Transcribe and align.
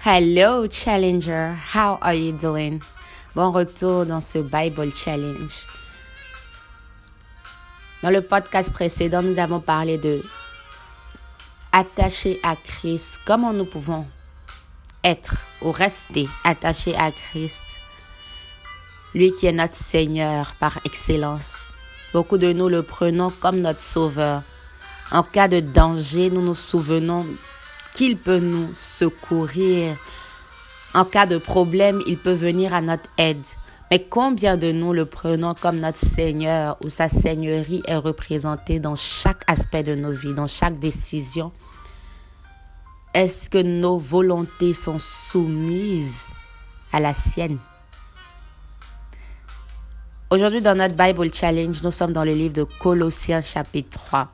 Hello 0.00 0.68
Challenger, 0.68 1.56
how 1.74 1.98
are 2.00 2.14
you 2.14 2.30
doing? 2.30 2.80
Bon 3.34 3.50
retour 3.50 4.06
dans 4.06 4.20
ce 4.20 4.38
Bible 4.38 4.92
Challenge. 4.94 5.66
Dans 8.04 8.10
le 8.10 8.22
podcast 8.22 8.72
précédent, 8.72 9.22
nous 9.22 9.40
avons 9.40 9.58
parlé 9.58 9.98
de 9.98 10.22
attacher 11.72 12.38
à 12.44 12.54
Christ, 12.54 13.18
comment 13.26 13.52
nous 13.52 13.64
pouvons 13.64 14.06
être 15.02 15.34
ou 15.62 15.72
rester 15.72 16.28
attachés 16.44 16.94
à 16.94 17.10
Christ, 17.10 17.64
lui 19.16 19.32
qui 19.34 19.46
est 19.46 19.52
notre 19.52 19.74
Seigneur 19.74 20.52
par 20.60 20.78
excellence. 20.84 21.64
Beaucoup 22.12 22.38
de 22.38 22.52
nous 22.52 22.68
le 22.68 22.84
prenons 22.84 23.30
comme 23.30 23.60
notre 23.60 23.82
Sauveur. 23.82 24.42
En 25.10 25.24
cas 25.24 25.48
de 25.48 25.58
danger, 25.58 26.30
nous 26.30 26.42
nous 26.42 26.54
souvenons 26.54 27.26
qu'il 27.94 28.16
peut 28.16 28.38
nous 28.38 28.72
secourir. 28.74 29.96
En 30.94 31.04
cas 31.04 31.26
de 31.26 31.38
problème, 31.38 32.02
il 32.06 32.18
peut 32.18 32.32
venir 32.32 32.74
à 32.74 32.80
notre 32.80 33.08
aide. 33.18 33.42
Mais 33.90 34.02
combien 34.02 34.56
de 34.56 34.70
nous 34.70 34.92
le 34.92 35.06
prenons 35.06 35.54
comme 35.54 35.80
notre 35.80 35.98
Seigneur 35.98 36.76
où 36.84 36.90
sa 36.90 37.08
Seigneurie 37.08 37.82
est 37.86 37.96
représentée 37.96 38.80
dans 38.80 38.94
chaque 38.94 39.42
aspect 39.46 39.82
de 39.82 39.94
nos 39.94 40.10
vies, 40.10 40.34
dans 40.34 40.46
chaque 40.46 40.78
décision? 40.78 41.52
Est-ce 43.14 43.48
que 43.48 43.62
nos 43.62 43.96
volontés 43.96 44.74
sont 44.74 44.98
soumises 44.98 46.26
à 46.92 47.00
la 47.00 47.14
sienne? 47.14 47.58
Aujourd'hui, 50.30 50.60
dans 50.60 50.76
notre 50.76 50.94
Bible 50.94 51.32
Challenge, 51.32 51.82
nous 51.82 51.90
sommes 51.90 52.12
dans 52.12 52.24
le 52.24 52.32
livre 52.32 52.52
de 52.52 52.64
Colossiens 52.64 53.40
chapitre 53.40 53.98
3, 53.98 54.28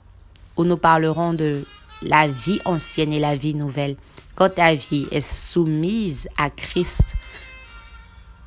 où 0.57 0.65
nous 0.65 0.77
parlerons 0.77 1.35
de 1.35 1.65
la 2.05 2.29
vie 2.29 2.61
ancienne 2.65 3.13
et 3.13 3.21
la 3.21 3.37
vie 3.37 3.55
nouvelle. 3.55 3.97
Quand 4.35 4.51
ta 4.51 4.75
vie 4.75 5.07
est 5.11 5.21
soumise 5.21 6.29
à 6.37 6.51
Christ, 6.51 7.15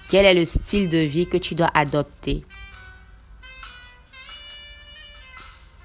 quel 0.09 0.25
est 0.25 0.33
le 0.33 0.45
style 0.45 0.89
de 0.89 0.97
vie 0.97 1.27
que 1.27 1.37
tu 1.37 1.55
dois 1.55 1.71
adopter? 1.73 2.43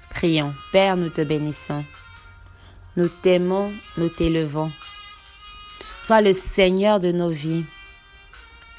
Prions. 0.09 0.53
Père, 0.71 0.95
nous 0.95 1.09
te 1.09 1.21
bénissons. 1.21 1.83
Nous 2.95 3.09
t'aimons, 3.09 3.71
nous 3.97 4.09
t'élevons. 4.09 4.71
Sois 6.03 6.21
le 6.21 6.33
Seigneur 6.33 6.99
de 6.99 7.11
nos 7.11 7.29
vies, 7.29 7.65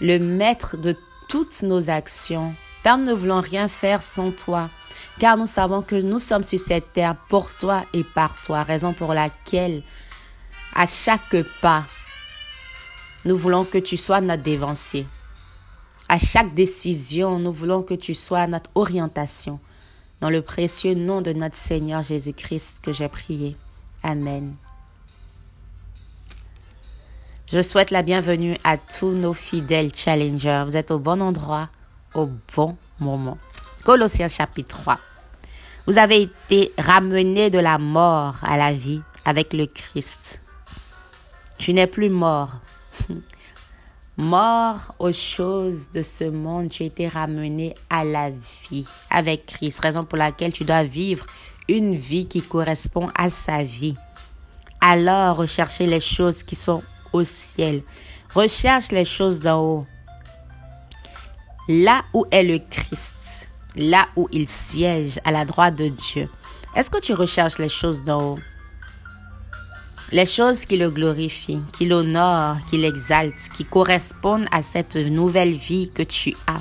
le 0.00 0.19
maître 0.19 0.76
de 0.76 0.97
toutes 1.28 1.62
nos 1.62 1.91
actions. 1.91 2.54
Père, 2.82 2.98
nous 2.98 3.06
ne 3.06 3.12
voulons 3.12 3.41
rien 3.41 3.66
faire 3.66 4.02
sans 4.02 4.30
toi 4.30 4.70
car 5.18 5.36
nous 5.36 5.46
savons 5.46 5.82
que 5.82 5.96
nous 5.96 6.18
sommes 6.18 6.44
sur 6.44 6.58
cette 6.58 6.92
terre 6.92 7.16
pour 7.28 7.50
toi 7.54 7.84
et 7.92 8.04
par 8.04 8.34
toi, 8.42 8.62
raison 8.62 8.92
pour 8.92 9.14
laquelle 9.14 9.82
à 10.74 10.86
chaque 10.86 11.36
pas, 11.60 11.84
nous 13.24 13.36
voulons 13.36 13.64
que 13.64 13.78
tu 13.78 13.96
sois 13.96 14.20
notre 14.20 14.42
dévancier. 14.42 15.06
À 16.08 16.18
chaque 16.18 16.54
décision, 16.54 17.38
nous 17.38 17.52
voulons 17.52 17.82
que 17.82 17.94
tu 17.94 18.14
sois 18.14 18.46
notre 18.46 18.70
orientation. 18.74 19.58
Dans 20.20 20.30
le 20.30 20.42
précieux 20.42 20.94
nom 20.94 21.22
de 21.22 21.32
notre 21.32 21.56
Seigneur 21.56 22.02
Jésus-Christ 22.02 22.80
que 22.82 22.92
j'ai 22.92 23.08
prié. 23.08 23.56
Amen. 24.02 24.54
Je 27.50 27.62
souhaite 27.62 27.90
la 27.90 28.02
bienvenue 28.02 28.56
à 28.64 28.76
tous 28.76 29.12
nos 29.12 29.34
fidèles 29.34 29.94
challengers. 29.94 30.64
Vous 30.66 30.76
êtes 30.76 30.90
au 30.90 30.98
bon 30.98 31.22
endroit, 31.22 31.68
au 32.14 32.28
bon 32.56 32.76
moment. 33.00 33.38
Colossiens 33.84 34.28
chapitre 34.28 34.78
3. 34.78 34.98
Vous 35.86 35.98
avez 35.98 36.22
été 36.22 36.72
ramenés 36.78 37.50
de 37.50 37.58
la 37.58 37.77
mort 37.77 38.36
à 38.42 38.56
la 38.56 38.72
vie 38.72 39.02
avec 39.26 39.52
le 39.52 39.66
Christ. 39.66 40.41
Tu 41.58 41.74
n'es 41.74 41.86
plus 41.86 42.08
mort. 42.08 42.48
mort 44.16 44.94
aux 44.98 45.12
choses 45.12 45.91
de 45.92 46.02
ce 46.02 46.24
monde, 46.24 46.70
tu 46.70 46.82
as 46.82 46.86
été 46.86 47.08
ramené 47.08 47.74
à 47.91 48.04
la 48.04 48.30
vie 48.30 48.86
avec 49.10 49.44
Christ, 49.46 49.80
raison 49.80 50.06
pour 50.06 50.16
laquelle 50.16 50.53
tu 50.53 50.64
dois 50.64 50.84
vivre 50.84 51.26
une 51.69 51.94
vie 51.94 52.26
qui 52.26 52.41
correspond 52.41 53.10
à 53.14 53.28
sa 53.28 53.64
vie. 53.64 53.97
Alors, 54.80 55.36
recherchez 55.36 55.86
les 55.86 56.00
choses 56.00 56.42
qui 56.42 56.56
sont 56.56 56.82
au 57.12 57.22
ciel. 57.25 57.82
Recherche 58.34 58.92
les 58.92 59.04
choses 59.04 59.41
d'en 59.41 59.60
haut. 59.60 59.86
Là 61.69 62.03
où 62.14 62.25
est 62.30 62.44
le 62.44 62.59
Christ 62.59 63.14
là 63.76 64.08
où 64.16 64.28
il 64.32 64.48
siège 64.48 65.20
à 65.24 65.30
la 65.30 65.44
droite 65.44 65.76
de 65.76 65.88
Dieu. 65.88 66.28
Est-ce 66.74 66.90
que 66.90 67.00
tu 67.00 67.12
recherches 67.12 67.58
les 67.58 67.68
choses 67.68 68.04
d'en 68.04 68.34
haut? 68.34 68.38
Les 70.12 70.26
choses 70.26 70.64
qui 70.64 70.76
le 70.76 70.90
glorifient, 70.90 71.62
qui 71.72 71.86
l'honorent, 71.86 72.56
qui 72.68 72.78
l'exaltent, 72.78 73.48
qui 73.56 73.64
correspondent 73.64 74.46
à 74.52 74.62
cette 74.62 74.96
nouvelle 74.96 75.54
vie 75.54 75.90
que 75.90 76.02
tu 76.02 76.36
as. 76.46 76.60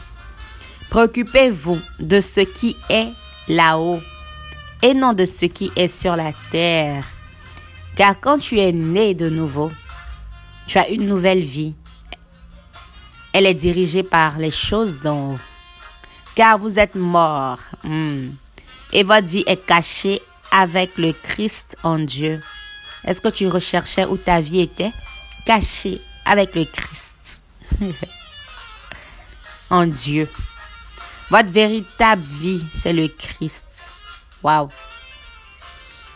Préoccupez-vous 0.90 1.80
de 2.00 2.22
ce 2.22 2.42
qui 2.42 2.76
est 2.90 3.10
là-haut 3.48 4.00
et 4.82 4.94
non 4.94 5.14
de 5.14 5.26
ce 5.26 5.46
qui 5.46 5.72
est 5.76 5.88
sur 5.88 6.16
la 6.16 6.32
terre. 6.52 7.04
Car 7.96 8.20
quand 8.20 8.40
tu 8.40 8.60
es 8.60 8.72
né 8.72 9.14
de 9.14 9.30
nouveau, 9.30 9.72
tu 10.68 10.78
as 10.78 10.90
une 10.90 11.08
nouvelle 11.08 11.44
vie. 11.44 11.76
Elle 13.34 13.46
est 13.46 13.54
dirigée 13.54 14.04
par 14.04 14.38
les 14.38 14.52
choses 14.52 15.00
d'en 15.00 15.32
haut 15.32 15.40
car 16.36 16.58
vous 16.58 16.80
êtes 16.80 16.96
mort 16.96 17.60
hmm. 17.84 18.30
et 18.92 19.04
votre 19.04 19.28
vie 19.28 19.44
est 19.48 19.66
cachée 19.66 20.22
avec 20.52 20.98
le 20.98 21.14
Christ 21.14 21.76
en 21.84 22.00
Dieu. 22.00 22.42
Est-ce 23.06 23.22
que 23.22 23.30
tu 23.30 23.48
recherchais 23.48 24.06
où 24.06 24.18
ta 24.18 24.40
vie 24.40 24.62
était? 24.62 24.92
Cachée 25.46 26.00
avec 26.26 26.56
le 26.56 26.66
Christ 26.66 27.44
en 29.70 29.86
Dieu? 29.86 30.30
Votre 31.30 31.52
véritable 31.52 32.22
vie, 32.22 32.64
c'est 32.76 32.94
le 32.94 33.08
Christ. 33.08 33.90
Waouh! 34.44 34.70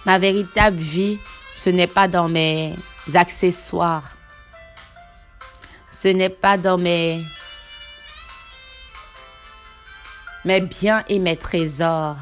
Ma 0.06 0.19
véritable 0.19 0.77
vie, 0.77 1.17
ce 1.56 1.69
n'est 1.69 1.88
pas 1.88 2.07
dans 2.07 2.29
mes 2.29 2.75
accessoires. 3.13 4.09
Ce 5.89 6.07
n'est 6.09 6.29
pas 6.29 6.57
dans 6.57 6.77
mes 6.77 7.22
mes 10.47 10.61
biens 10.61 11.03
et 11.09 11.19
mes 11.19 11.35
trésors. 11.35 12.15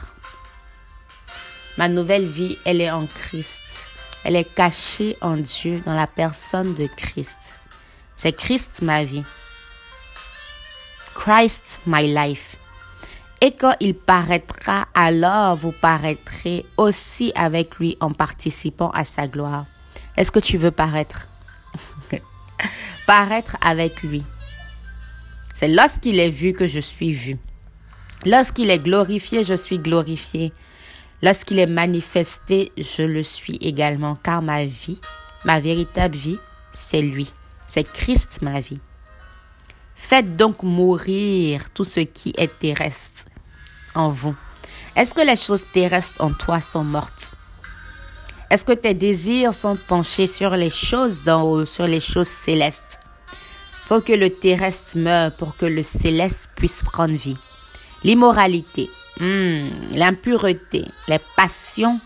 Ma 1.77 1.87
nouvelle 1.87 2.25
vie, 2.25 2.57
elle 2.65 2.81
est 2.81 2.89
en 2.89 3.05
Christ. 3.05 3.61
Elle 4.23 4.35
est 4.35 4.51
cachée 4.55 5.15
en 5.21 5.37
Dieu 5.37 5.79
dans 5.85 5.93
la 5.93 6.07
personne 6.07 6.73
de 6.73 6.87
Christ. 6.87 7.53
C'est 8.17 8.35
Christ 8.35 8.81
ma 8.81 9.03
vie. 9.03 9.23
Christ 11.13 11.81
my 11.85 12.11
life. 12.11 12.55
Et 13.41 13.51
quand 13.51 13.75
il 13.79 13.93
paraîtra, 13.93 14.87
alors 14.95 15.55
vous 15.55 15.73
paraîtrez 15.73 16.65
aussi 16.77 17.31
avec 17.35 17.75
lui 17.75 17.95
en 17.99 18.11
participant 18.11 18.89
à 18.89 19.05
sa 19.05 19.27
gloire. 19.27 19.67
Est-ce 20.17 20.31
que 20.31 20.39
tu 20.39 20.57
veux 20.57 20.71
paraître? 20.71 21.27
Paraître 23.05 23.55
avec 23.61 24.01
lui. 24.01 24.23
C'est 25.53 25.67
lorsqu'il 25.67 26.19
est 26.19 26.31
vu 26.31 26.53
que 26.53 26.65
je 26.65 26.79
suis 26.79 27.13
vu. 27.13 27.37
Lorsqu'il 28.25 28.71
est 28.71 28.79
glorifié, 28.79 29.43
je 29.43 29.53
suis 29.53 29.77
glorifié. 29.77 30.51
Lorsqu'il 31.21 31.59
est 31.59 31.67
manifesté, 31.67 32.71
je 32.75 33.03
le 33.03 33.21
suis 33.21 33.57
également, 33.61 34.15
car 34.15 34.41
ma 34.41 34.65
vie, 34.65 34.99
ma 35.43 35.59
véritable 35.59 36.17
vie, 36.17 36.39
c'est 36.73 37.03
lui. 37.03 37.31
C'est 37.67 37.83
Christ 37.83 38.39
ma 38.41 38.61
vie. 38.61 38.79
Faites 39.95 40.35
donc 40.35 40.63
mourir 40.63 41.69
tout 41.73 41.83
ce 41.83 41.99
qui 41.99 42.33
est 42.35 42.59
terrestre 42.59 43.25
en 43.93 44.09
vous. 44.09 44.35
Est-ce 44.95 45.13
que 45.13 45.21
les 45.21 45.35
choses 45.35 45.65
terrestres 45.71 46.19
en 46.19 46.33
toi 46.33 46.61
sont 46.61 46.83
mortes? 46.83 47.35
Est-ce 48.49 48.65
que 48.65 48.73
tes 48.73 48.93
désirs 48.95 49.53
sont 49.53 49.75
penchés 49.87 50.27
sur 50.27 50.51
les 50.57 50.69
choses 50.71 51.23
d'en 51.23 51.43
haut, 51.43 51.65
sur 51.65 51.85
les 51.85 51.99
choses 51.99 52.27
célestes? 52.27 52.99
Faut 53.85 54.01
que 54.01 54.13
le 54.13 54.31
terrestre 54.31 54.97
meure 54.97 55.35
pour 55.35 55.57
que 55.57 55.65
le 55.65 55.83
céleste 55.83 56.49
puisse 56.55 56.81
prendre 56.81 57.13
vie 57.13 57.37
l'immoralité, 58.05 58.89
hmm, 59.19 59.67
l'impureté, 59.91 60.85
les 61.07 61.19
passions, 61.35 61.99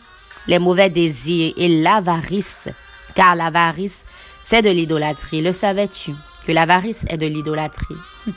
les 0.47 0.57
mauvais 0.57 0.89
désirs 0.89 1.53
et 1.57 1.81
l'avarice. 1.81 2.69
Car 3.15 3.35
l'avarice, 3.35 4.05
c'est 4.45 4.61
de 4.61 4.69
l'idolâtrie. 4.69 5.41
Le 5.41 5.51
savais-tu 5.51 6.13
que 6.47 6.53
l'avarice 6.53 7.05
est 7.09 7.17
de 7.17 7.27
l'idolâtrie? 7.27 7.97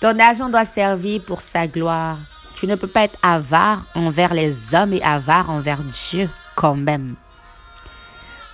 Ton 0.00 0.18
argent 0.18 0.50
doit 0.50 0.66
servir 0.66 1.24
pour 1.24 1.40
sa 1.40 1.66
gloire. 1.66 2.18
Tu 2.56 2.66
ne 2.66 2.74
peux 2.74 2.86
pas 2.86 3.04
être 3.04 3.18
avare 3.22 3.86
envers 3.94 4.34
les 4.34 4.74
hommes 4.74 4.92
et 4.92 5.02
avare 5.02 5.48
envers 5.48 5.82
Dieu 5.82 6.28
quand 6.56 6.76
même. 6.76 7.14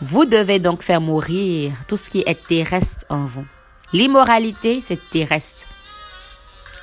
Vous 0.00 0.26
devez 0.26 0.60
donc 0.60 0.82
faire 0.82 1.00
mourir 1.00 1.72
tout 1.88 1.96
ce 1.96 2.08
qui 2.08 2.22
est 2.24 2.46
terrestre 2.46 3.04
en 3.08 3.26
vous. 3.26 3.44
L'immoralité, 3.92 4.80
c'est 4.80 5.10
terrestre 5.10 5.66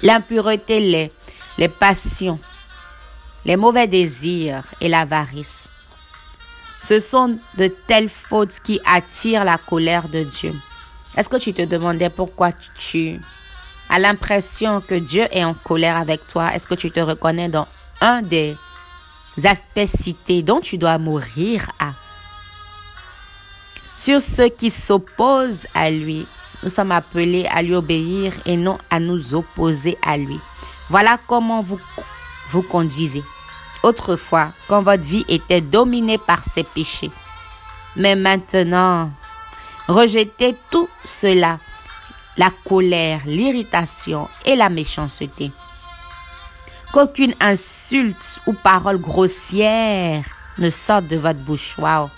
l'impureté, 0.02 1.12
les, 1.58 1.68
passions, 1.68 2.40
les 3.46 3.56
mauvais 3.56 3.88
désirs 3.88 4.64
et 4.82 4.90
l'avarice. 4.90 5.70
Ce 6.82 7.00
sont 7.00 7.38
de 7.58 7.68
telles 7.68 8.10
fautes 8.10 8.60
qui 8.64 8.80
attirent 8.86 9.44
la 9.44 9.58
colère 9.58 10.08
de 10.08 10.24
Dieu. 10.24 10.54
Est-ce 11.16 11.30
que 11.30 11.38
tu 11.38 11.54
te 11.54 11.64
demandais 11.64 12.10
pourquoi 12.10 12.52
tu 12.78 13.20
as 13.90 14.00
l'impression 14.00 14.82
que 14.82 14.96
Dieu 14.96 15.26
est 15.32 15.44
en 15.44 15.54
colère 15.54 15.98
avec 15.98 16.28
toi? 16.28 16.54
Est-ce 16.54 16.68
que 16.68 16.76
tu 16.76 16.92
te 16.92 17.00
reconnais 17.00 17.50
dans 17.50 17.68
un 18.02 18.22
des 18.22 18.56
aspects 19.44 19.88
cités 19.88 20.44
dont 20.44 20.60
tu 20.60 20.78
dois 20.78 20.98
mourir 21.00 21.72
à? 21.80 21.92
Sur 23.96 24.22
ceux 24.22 24.50
qui 24.50 24.70
s'opposent 24.70 25.66
à 25.74 25.90
lui, 25.90 26.28
nous 26.64 26.70
sommes 26.70 26.92
appelés 26.92 27.46
à 27.52 27.62
lui 27.62 27.76
obéir 27.76 28.34
et 28.46 28.58
non 28.58 28.78
à 28.90 29.00
nous 29.00 29.34
opposer 29.34 29.98
à 30.02 30.18
lui. 30.18 30.40
Voilà 30.90 31.20
comment 31.28 31.62
vous 31.62 31.80
vous 32.52 32.62
conduisez. 32.62 33.24
Autrefois, 33.84 34.50
quand 34.68 34.82
votre 34.82 35.04
vie 35.04 35.26
était 35.28 35.62
dominée 35.62 36.18
par 36.18 36.44
ses 36.44 36.64
péchés. 36.64 37.12
Mais 37.96 38.16
maintenant, 38.16 39.12
rejetez 39.88 40.56
tout 40.72 40.90
cela, 41.06 41.60
la 42.38 42.52
colère, 42.66 43.22
l'irritation 43.26 44.28
et 44.46 44.56
la 44.56 44.70
méchanceté. 44.70 45.52
Qu'aucune 46.94 47.36
insulte 47.40 48.40
ou 48.48 48.54
parole 48.54 48.98
grossière 48.98 50.24
ne 50.58 50.70
sorte 50.70 51.08
de 51.08 51.18
votre 51.18 51.40
bouche. 51.40 51.78
Wow 51.78 52.10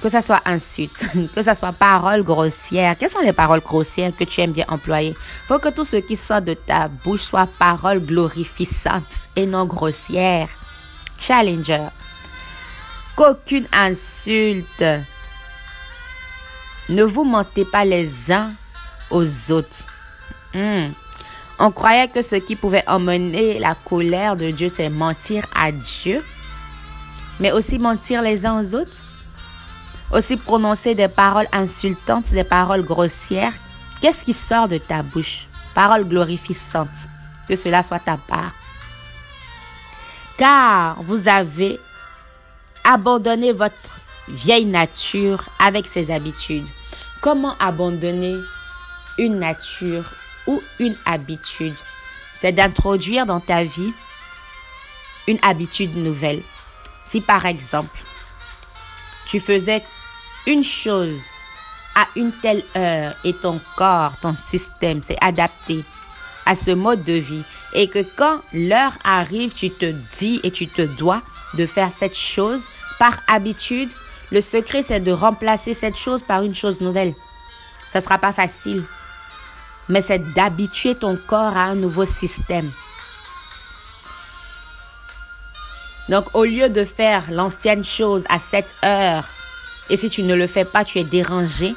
que 0.00 0.08
ça 0.08 0.22
soit 0.22 0.40
insulte, 0.44 1.04
que 1.34 1.42
ça 1.42 1.54
soit 1.54 1.72
parole 1.72 2.22
grossière. 2.22 2.96
Quelles 2.96 3.10
sont 3.10 3.20
les 3.20 3.32
paroles 3.32 3.60
grossières 3.60 4.12
que 4.16 4.24
tu 4.24 4.40
aimes 4.40 4.52
bien 4.52 4.64
employer? 4.68 5.14
Faut 5.46 5.58
que 5.58 5.68
tout 5.68 5.84
ce 5.84 5.96
qui 5.96 6.16
sort 6.16 6.42
de 6.42 6.54
ta 6.54 6.88
bouche 6.88 7.22
soit 7.22 7.48
parole 7.58 8.00
glorifiante 8.00 9.28
et 9.36 9.46
non 9.46 9.66
grossière. 9.66 10.48
Challenger. 11.18 11.88
Qu'aucune 13.14 13.66
insulte. 13.72 14.84
Ne 16.88 17.04
vous 17.04 17.24
mentez 17.24 17.64
pas 17.64 17.84
les 17.84 18.32
uns 18.32 18.52
aux 19.10 19.52
autres. 19.52 19.84
Hmm. 20.54 20.88
On 21.58 21.70
croyait 21.70 22.08
que 22.08 22.22
ce 22.22 22.36
qui 22.36 22.56
pouvait 22.56 22.82
emmener 22.86 23.58
la 23.58 23.74
colère 23.74 24.34
de 24.34 24.50
Dieu, 24.50 24.68
c'est 24.68 24.88
mentir 24.88 25.44
à 25.54 25.70
Dieu, 25.70 26.24
mais 27.38 27.52
aussi 27.52 27.78
mentir 27.78 28.22
les 28.22 28.46
uns 28.46 28.58
aux 28.58 28.74
autres 28.74 29.04
aussi 30.12 30.36
prononcer 30.36 30.94
des 30.94 31.08
paroles 31.08 31.46
insultantes, 31.52 32.30
des 32.30 32.44
paroles 32.44 32.84
grossières. 32.84 33.52
Qu'est-ce 34.00 34.24
qui 34.24 34.32
sort 34.32 34.68
de 34.68 34.78
ta 34.78 35.02
bouche? 35.02 35.46
Paroles 35.74 36.08
glorifiantes. 36.08 37.08
Que 37.48 37.56
cela 37.56 37.82
soit 37.82 38.00
ta 38.00 38.16
part. 38.16 38.52
Car 40.38 41.02
vous 41.02 41.28
avez 41.28 41.78
abandonné 42.84 43.52
votre 43.52 43.74
vieille 44.28 44.64
nature 44.64 45.44
avec 45.58 45.86
ses 45.86 46.10
habitudes. 46.10 46.66
Comment 47.20 47.56
abandonner 47.58 48.36
une 49.18 49.38
nature 49.38 50.04
ou 50.46 50.62
une 50.78 50.96
habitude? 51.04 51.76
C'est 52.32 52.52
d'introduire 52.52 53.26
dans 53.26 53.40
ta 53.40 53.64
vie 53.64 53.92
une 55.28 55.38
habitude 55.42 55.96
nouvelle. 55.96 56.42
Si 57.04 57.20
par 57.20 57.44
exemple, 57.44 57.98
tu 59.26 59.40
faisais 59.40 59.82
une 60.46 60.64
chose 60.64 61.22
à 61.94 62.06
une 62.16 62.32
telle 62.32 62.64
heure 62.76 63.14
et 63.24 63.34
ton 63.34 63.60
corps, 63.76 64.12
ton 64.20 64.34
système 64.34 65.02
s'est 65.02 65.18
adapté 65.20 65.84
à 66.46 66.54
ce 66.54 66.70
mode 66.70 67.04
de 67.04 67.14
vie 67.14 67.42
et 67.74 67.88
que 67.88 68.04
quand 68.16 68.40
l'heure 68.52 68.96
arrive, 69.04 69.52
tu 69.52 69.70
te 69.70 69.92
dis 70.18 70.40
et 70.42 70.50
tu 70.50 70.66
te 70.66 70.82
dois 70.82 71.22
de 71.54 71.66
faire 71.66 71.90
cette 71.94 72.16
chose 72.16 72.68
par 72.98 73.20
habitude, 73.26 73.90
le 74.30 74.40
secret 74.40 74.82
c'est 74.82 75.00
de 75.00 75.12
remplacer 75.12 75.74
cette 75.74 75.96
chose 75.96 76.22
par 76.22 76.42
une 76.42 76.54
chose 76.54 76.80
nouvelle. 76.80 77.14
Ça 77.92 78.00
sera 78.00 78.18
pas 78.18 78.32
facile, 78.32 78.84
mais 79.88 80.02
c'est 80.02 80.32
d'habituer 80.32 80.94
ton 80.94 81.16
corps 81.16 81.56
à 81.56 81.64
un 81.64 81.74
nouveau 81.74 82.04
système. 82.04 82.70
Donc 86.08 86.26
au 86.34 86.44
lieu 86.44 86.68
de 86.70 86.84
faire 86.84 87.30
l'ancienne 87.30 87.84
chose 87.84 88.24
à 88.28 88.38
cette 88.38 88.72
heure 88.84 89.24
et 89.90 89.96
si 89.96 90.08
tu 90.08 90.22
ne 90.22 90.34
le 90.34 90.46
fais 90.46 90.64
pas, 90.64 90.84
tu 90.84 90.98
es 90.98 91.04
dérangé. 91.04 91.74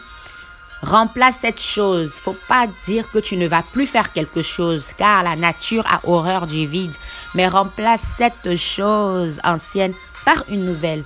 Remplace 0.83 1.39
cette 1.41 1.59
chose. 1.59 2.13
Faut 2.13 2.37
pas 2.47 2.67
dire 2.85 3.09
que 3.11 3.17
tu 3.17 3.37
ne 3.37 3.47
vas 3.47 3.63
plus 3.63 3.87
faire 3.87 4.13
quelque 4.13 4.43
chose, 4.43 4.87
car 4.95 5.23
la 5.23 5.35
nature 5.35 5.83
a 5.87 5.99
horreur 6.03 6.45
du 6.45 6.67
vide. 6.67 6.95
Mais 7.33 7.47
remplace 7.47 8.13
cette 8.17 8.55
chose 8.55 9.41
ancienne 9.43 9.93
par 10.25 10.43
une 10.47 10.63
nouvelle. 10.63 11.03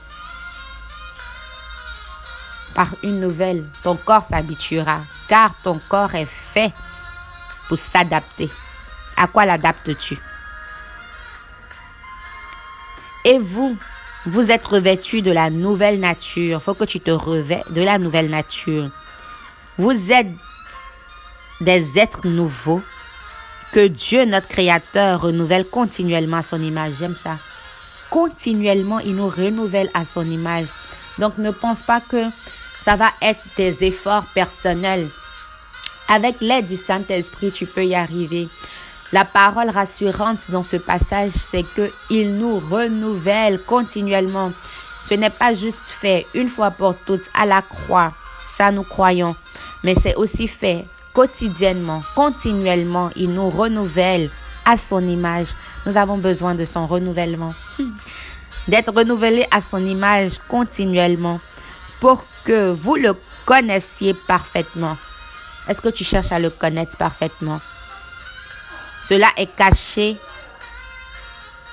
Par 2.76 2.90
une 3.04 3.22
nouvelle, 3.22 3.66
ton 3.84 3.96
corps 3.96 4.24
s'habituera, 4.24 5.00
car 5.30 5.52
ton 5.64 5.80
corps 5.88 6.14
est 6.14 6.28
fait 6.28 6.74
pour 7.70 7.78
s'adapter. 7.78 8.50
À 9.16 9.28
quoi 9.28 9.46
l'adaptes-tu? 9.46 10.20
Et 13.26 13.40
vous, 13.40 13.78
vous 14.28 14.52
êtes 14.52 14.66
revêtu 14.66 15.22
de 15.22 15.32
la 15.32 15.50
nouvelle 15.50 16.02
nature. 16.02 16.62
Faut 16.62 16.74
que 16.74 16.84
tu 16.84 17.00
te 17.00 17.12
revêts 17.12 17.64
de 17.70 17.82
la 17.82 17.98
nouvelle 17.98 18.30
nature. 18.30 18.90
Vous 19.78 20.12
êtes 20.12 20.28
des 21.62 21.98
êtres 21.98 22.28
nouveaux 22.28 22.82
que 23.72 23.88
Dieu, 23.88 24.26
notre 24.26 24.50
Créateur, 24.50 25.22
renouvelle 25.22 25.66
continuellement 25.66 26.38
à 26.38 26.44
son 26.44 26.62
image. 26.62 26.96
J'aime 27.00 27.16
ça. 27.16 27.38
Continuellement, 28.10 29.00
il 29.00 29.16
nous 29.16 29.30
renouvelle 29.30 29.90
à 29.94 30.04
son 30.04 30.26
image. 30.26 30.68
Donc, 31.20 31.38
ne 31.38 31.52
pense 31.52 31.82
pas 31.82 32.02
que 32.02 32.26
ça 32.82 32.98
va 32.98 33.12
être 33.22 33.42
des 33.56 33.86
efforts 33.86 34.26
personnels. 34.34 35.08
Avec 36.10 36.42
l'aide 36.42 36.66
du 36.66 36.76
Saint-Esprit, 36.76 37.52
tu 37.52 37.66
peux 37.66 37.86
y 37.86 37.96
arriver. 37.96 38.50
La 39.14 39.24
parole 39.24 39.70
rassurante 39.70 40.52
dans 40.52 40.64
ce 40.64 40.76
passage, 40.76 41.32
c'est 41.32 41.64
que 41.64 41.90
il 42.10 42.36
nous 42.36 42.60
renouvelle 42.60 43.62
continuellement. 43.64 44.52
Ce 45.02 45.14
n'est 45.14 45.30
pas 45.30 45.54
juste 45.54 45.88
fait 45.88 46.26
une 46.34 46.50
fois 46.50 46.72
pour 46.72 46.96
toutes 47.06 47.30
à 47.34 47.46
la 47.46 47.62
croix, 47.62 48.14
ça 48.46 48.72
nous 48.72 48.84
croyons, 48.84 49.36
mais 49.84 49.96
c'est 49.96 50.16
aussi 50.16 50.48
fait 50.48 50.86
quotidiennement, 51.14 52.04
continuellement. 52.16 53.10
Il 53.16 53.32
nous 53.34 53.50
renouvelle 53.50 54.30
à 54.66 54.76
son 54.76 55.00
image. 55.08 55.48
Nous 55.86 55.96
avons 55.96 56.18
besoin 56.18 56.54
de 56.54 56.66
son 56.66 56.86
renouvellement. 56.86 57.54
D'être 58.68 58.94
renouvelé 58.94 59.48
à 59.50 59.62
son 59.62 59.86
image 59.86 60.34
continuellement 60.50 61.40
pour 62.02 62.26
que 62.44 62.72
vous 62.72 62.96
le 62.96 63.16
connaissiez 63.46 64.14
parfaitement. 64.14 64.98
Est-ce 65.70 65.82
que 65.82 65.90
tu 65.90 66.04
cherches 66.04 66.34
à 66.34 66.40
le 66.40 66.50
connaître 66.50 66.98
parfaitement? 66.98 67.62
Cela 69.02 69.28
est 69.38 69.54
caché 69.56 70.18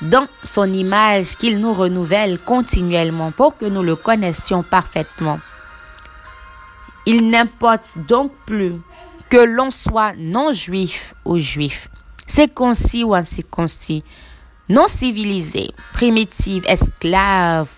dans 0.00 0.26
son 0.42 0.72
image 0.72 1.36
qu'il 1.36 1.58
nous 1.58 1.72
renouvelle 1.72 2.38
continuellement 2.38 3.30
pour 3.30 3.56
que 3.56 3.64
nous 3.64 3.82
le 3.82 3.96
connaissions 3.96 4.62
parfaitement. 4.62 5.40
Il 7.06 7.28
n'importe 7.28 7.98
donc 8.08 8.32
plus 8.46 8.74
que 9.30 9.36
l'on 9.36 9.70
soit 9.70 10.14
non-juif 10.16 11.14
ou 11.24 11.38
juif, 11.38 11.88
circoncis 12.26 13.04
ou 13.04 13.14
incirconcis, 13.14 14.04
non 14.68 14.86
civilisé, 14.86 15.70
primitif, 15.92 16.64
esclave 16.66 17.68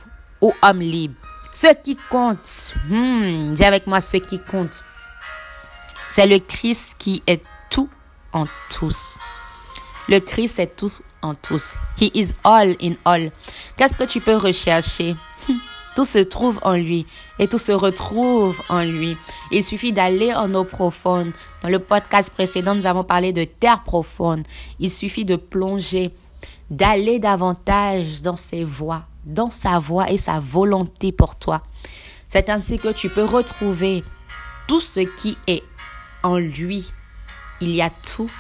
ou 0.41 0.53
homme 0.63 0.81
libre. 0.81 1.15
Ce 1.55 1.73
qui 1.83 1.97
compte, 2.11 2.75
hmm, 2.89 3.53
dis 3.53 3.65
avec 3.65 3.87
moi 3.87 4.01
ce 4.01 4.19
qui 4.19 4.39
compte, 4.39 4.83
c'est 6.09 6.27
le 6.27 6.39
Christ 6.39 6.95
qui 6.99 7.23
est 7.27 7.43
tout 7.71 7.89
en 8.33 8.45
tous. 8.71 9.17
Le 10.09 10.21
Christ 10.21 10.59
est 10.61 10.77
tout 10.77 10.93
en 11.23 11.35
tous. 11.35 11.75
He 12.01 12.11
is 12.15 12.35
all 12.45 12.77
in 12.81 12.95
all. 13.05 13.31
Qu'est-ce 13.77 13.97
que 13.97 14.05
tu 14.05 14.21
peux 14.21 14.37
rechercher? 14.37 15.17
Tout 15.97 16.05
se 16.05 16.19
trouve 16.19 16.59
en 16.63 16.75
lui 16.75 17.07
et 17.39 17.49
tout 17.49 17.59
se 17.59 17.73
retrouve 17.73 18.61
en 18.69 18.83
lui. 18.83 19.17
Il 19.51 19.65
suffit 19.65 19.93
d'aller 19.93 20.35
en 20.35 20.55
eau 20.55 20.65
profonde. 20.65 21.33
Dans 21.63 21.71
le 21.71 21.79
podcast 21.79 22.31
précédent, 22.31 22.75
nous 22.75 22.87
avons 22.87 23.03
parlé 23.03 23.33
de 23.33 23.45
terre 23.45 23.83
profonde. 23.83 24.47
Il 24.79 24.91
suffit 24.91 25.25
de 25.25 25.37
plonger, 25.37 26.13
d'aller 26.71 27.19
davantage 27.19 28.21
dans 28.21 28.37
ses 28.37 28.63
voies, 28.63 29.05
dans 29.25 29.51
sa 29.51 29.79
voie 29.79 30.11
et 30.11 30.19
sa 30.19 30.39
volonté 30.39 31.13
pour 31.13 31.37
toi. 31.37 31.63
C'est 32.29 32.51
ainsi 32.51 32.79
que 32.79 32.93
tu 32.93 33.09
peux 33.09 33.25
retrouver 33.25 34.03
tout 34.69 34.81
ce 34.81 35.01
qui 35.01 35.39
est 35.47 35.63
en 36.23 36.37
lui. 36.37 36.93
Il 37.63 37.71
y 37.71 37.81
a 37.81 37.89
tout 37.89 38.31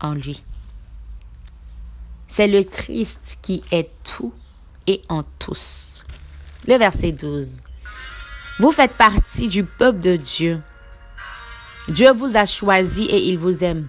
en 0.00 0.14
lui. 0.14 0.42
C'est 2.26 2.46
le 2.46 2.62
Christ 2.62 3.38
qui 3.42 3.62
est 3.72 3.90
tout 4.04 4.32
et 4.86 5.02
en 5.08 5.22
tous. 5.38 6.04
Le 6.66 6.76
verset 6.76 7.12
12. 7.12 7.62
Vous 8.58 8.72
faites 8.72 8.94
partie 8.94 9.48
du 9.48 9.64
peuple 9.64 10.00
de 10.00 10.16
Dieu. 10.16 10.60
Dieu 11.88 12.12
vous 12.12 12.36
a 12.36 12.44
choisi 12.44 13.04
et 13.04 13.28
il 13.28 13.38
vous 13.38 13.64
aime. 13.64 13.88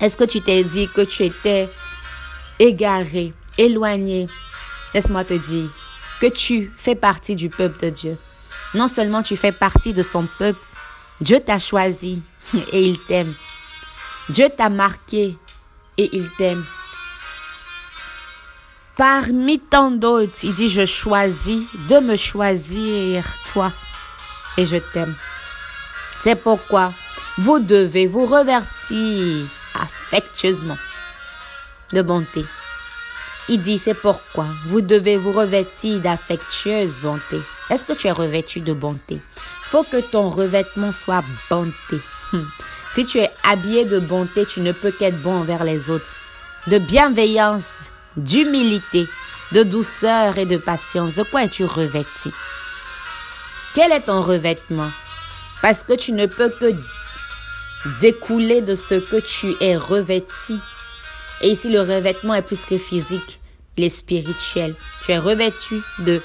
Est-ce 0.00 0.16
que 0.16 0.24
tu 0.24 0.40
t'es 0.40 0.62
dit 0.62 0.88
que 0.88 1.00
tu 1.00 1.24
étais 1.24 1.68
égaré, 2.58 3.32
éloigné? 3.58 4.26
Laisse-moi 4.94 5.24
te 5.24 5.34
dire, 5.34 5.70
que 6.20 6.26
tu 6.26 6.70
fais 6.76 6.94
partie 6.94 7.34
du 7.34 7.48
peuple 7.48 7.84
de 7.84 7.90
Dieu. 7.90 8.18
Non 8.74 8.88
seulement 8.88 9.22
tu 9.22 9.36
fais 9.36 9.52
partie 9.52 9.92
de 9.92 10.02
son 10.02 10.26
peuple, 10.38 10.60
Dieu 11.20 11.40
t'a 11.40 11.58
choisi 11.58 12.20
et 12.72 12.82
il 12.82 12.98
t'aime. 12.98 13.34
Dieu 14.28 14.48
t'a 14.48 14.68
marqué 14.68 15.36
et 15.98 16.16
il 16.16 16.28
t'aime. 16.36 16.64
Parmi 18.96 19.60
tant 19.60 19.90
d'autres, 19.90 20.42
il 20.42 20.54
dit, 20.54 20.68
je 20.68 20.86
choisis 20.86 21.62
de 21.88 21.98
me 21.98 22.16
choisir 22.16 23.24
toi 23.52 23.72
et 24.56 24.66
je 24.66 24.78
t'aime. 24.78 25.14
C'est 26.22 26.34
pourquoi 26.34 26.92
vous 27.38 27.58
devez 27.58 28.06
vous 28.06 28.26
revertir 28.26 29.46
affectueusement 29.74 30.78
de 31.92 32.02
bonté. 32.02 32.44
Il 33.48 33.62
dit, 33.62 33.78
c'est 33.78 33.94
pourquoi 33.94 34.46
vous 34.64 34.80
devez 34.80 35.16
vous 35.16 35.32
revêtir 35.32 36.00
d'affectueuse 36.00 37.00
bonté. 37.00 37.36
Est-ce 37.70 37.84
que 37.84 37.92
tu 37.92 38.08
es 38.08 38.12
revêtu 38.12 38.60
de 38.60 38.72
bonté? 38.72 39.20
Faut 39.62 39.84
que 39.84 40.00
ton 40.00 40.30
revêtement 40.30 40.90
soit 40.90 41.22
bonté. 41.48 42.00
Si 42.96 43.04
tu 43.04 43.18
es 43.18 43.30
habillé 43.42 43.84
de 43.84 43.98
bonté, 43.98 44.46
tu 44.46 44.60
ne 44.60 44.72
peux 44.72 44.90
qu'être 44.90 45.20
bon 45.20 45.34
envers 45.34 45.64
les 45.64 45.90
autres. 45.90 46.14
De 46.66 46.78
bienveillance, 46.78 47.90
d'humilité, 48.16 49.06
de 49.52 49.64
douceur 49.64 50.38
et 50.38 50.46
de 50.46 50.56
patience. 50.56 51.16
De 51.16 51.22
quoi 51.22 51.44
es-tu 51.44 51.66
revêtu? 51.66 52.30
Quel 53.74 53.92
est 53.92 54.04
ton 54.04 54.22
revêtement? 54.22 54.90
Parce 55.60 55.82
que 55.82 55.92
tu 55.92 56.12
ne 56.12 56.24
peux 56.24 56.48
que 56.48 56.72
découler 58.00 58.62
de 58.62 58.74
ce 58.74 58.94
que 58.94 59.20
tu 59.20 59.52
es 59.60 59.76
revêtu. 59.76 60.54
Et 61.42 61.50
ici, 61.50 61.68
le 61.68 61.82
revêtement 61.82 62.32
est 62.32 62.40
plus 62.40 62.64
que 62.64 62.78
physique, 62.78 63.40
il 63.76 63.84
est 63.84 63.90
spirituel. 63.90 64.74
Tu 65.04 65.12
es 65.12 65.18
revêtu 65.18 65.82
de 65.98 66.22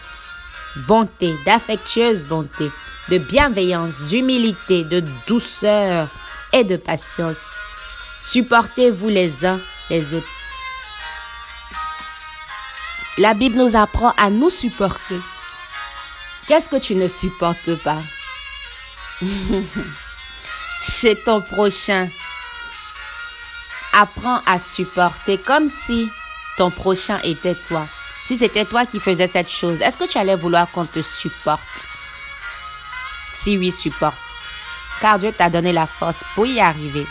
bonté, 0.87 1.35
d'affectueuse 1.45 2.27
bonté, 2.27 2.71
de 3.09 3.17
bienveillance, 3.17 4.03
d'humilité, 4.03 4.85
de 4.85 5.03
douceur 5.27 6.07
et 6.53 6.63
de 6.63 6.77
patience. 6.77 7.49
Supportez-vous 8.21 9.09
les 9.09 9.45
uns 9.45 9.59
les 9.91 10.13
autres. 10.13 10.27
La 13.17 13.33
Bible 13.33 13.57
nous 13.57 13.75
apprend 13.75 14.13
à 14.17 14.29
nous 14.29 14.49
supporter. 14.49 15.19
Qu'est-ce 16.47 16.69
que 16.69 16.77
tu 16.77 16.95
ne 16.95 17.07
supportes 17.07 17.75
pas? 17.83 17.97
Chez 20.81 21.15
ton 21.15 21.41
prochain, 21.41 22.07
apprends 23.93 24.41
à 24.45 24.59
supporter 24.59 25.37
comme 25.37 25.69
si 25.69 26.09
ton 26.57 26.71
prochain 26.71 27.19
était 27.23 27.55
toi. 27.55 27.85
Si 28.25 28.37
c'était 28.37 28.65
toi 28.65 28.85
qui 28.85 28.99
faisais 28.99 29.27
cette 29.27 29.49
chose, 29.49 29.81
est-ce 29.81 29.97
que 29.97 30.07
tu 30.07 30.17
allais 30.17 30.35
vouloir 30.35 30.71
qu'on 30.71 30.85
te 30.85 31.01
supporte? 31.01 31.89
Si 33.33 33.57
oui, 33.57 33.71
supporte. 33.71 34.40
Car 35.01 35.17
Dieu 35.17 35.31
t'a 35.31 35.49
donné 35.49 35.73
la 35.73 35.87
force 35.87 36.23
pour 36.35 36.45
y 36.45 36.59
arriver. 36.59 37.05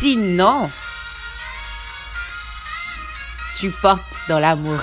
Sinon, 0.00 0.70
supporte 3.48 4.00
dans 4.28 4.38
l'amour. 4.38 4.80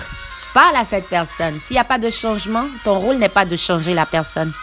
Parle 0.54 0.76
à 0.76 0.86
cette 0.86 1.08
personne. 1.08 1.56
S'il 1.56 1.76
n'y 1.76 1.80
a 1.80 1.86
pas 1.86 1.98
de 1.98 2.10
changement, 2.10 2.68
ton 2.84 3.00
rôle 3.00 3.16
n'est 3.16 3.30
pas 3.30 3.46
de 3.46 3.56
changer 3.56 3.94
la 3.94 4.06
personne. 4.06 4.54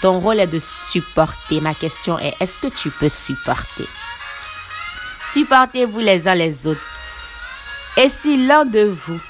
Ton 0.00 0.20
rôle 0.20 0.40
est 0.40 0.46
de 0.46 0.60
supporter. 0.60 1.60
Ma 1.60 1.74
question 1.74 2.18
est, 2.18 2.34
est-ce 2.40 2.58
que 2.58 2.74
tu 2.74 2.90
peux 2.90 3.08
supporter? 3.08 3.86
Supportez-vous 5.30 6.00
les 6.00 6.26
uns 6.26 6.34
les 6.34 6.66
autres. 6.66 6.90
Et 7.96 8.08
si 8.08 8.46
l'un 8.46 8.64
de 8.64 8.84
vous 8.84 9.20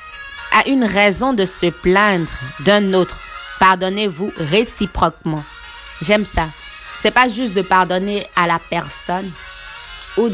a 0.52 0.68
une 0.68 0.84
raison 0.84 1.32
de 1.32 1.46
se 1.46 1.66
plaindre 1.66 2.30
d'un 2.60 2.92
autre, 2.94 3.18
pardonnez-vous 3.58 4.32
réciproquement. 4.36 5.42
J'aime 6.02 6.26
ça. 6.26 6.46
C'est 7.00 7.12
pas 7.12 7.28
juste 7.28 7.54
de 7.54 7.62
pardonner 7.62 8.26
à 8.34 8.46
la 8.46 8.58
personne 8.58 9.30
ou 10.16 10.28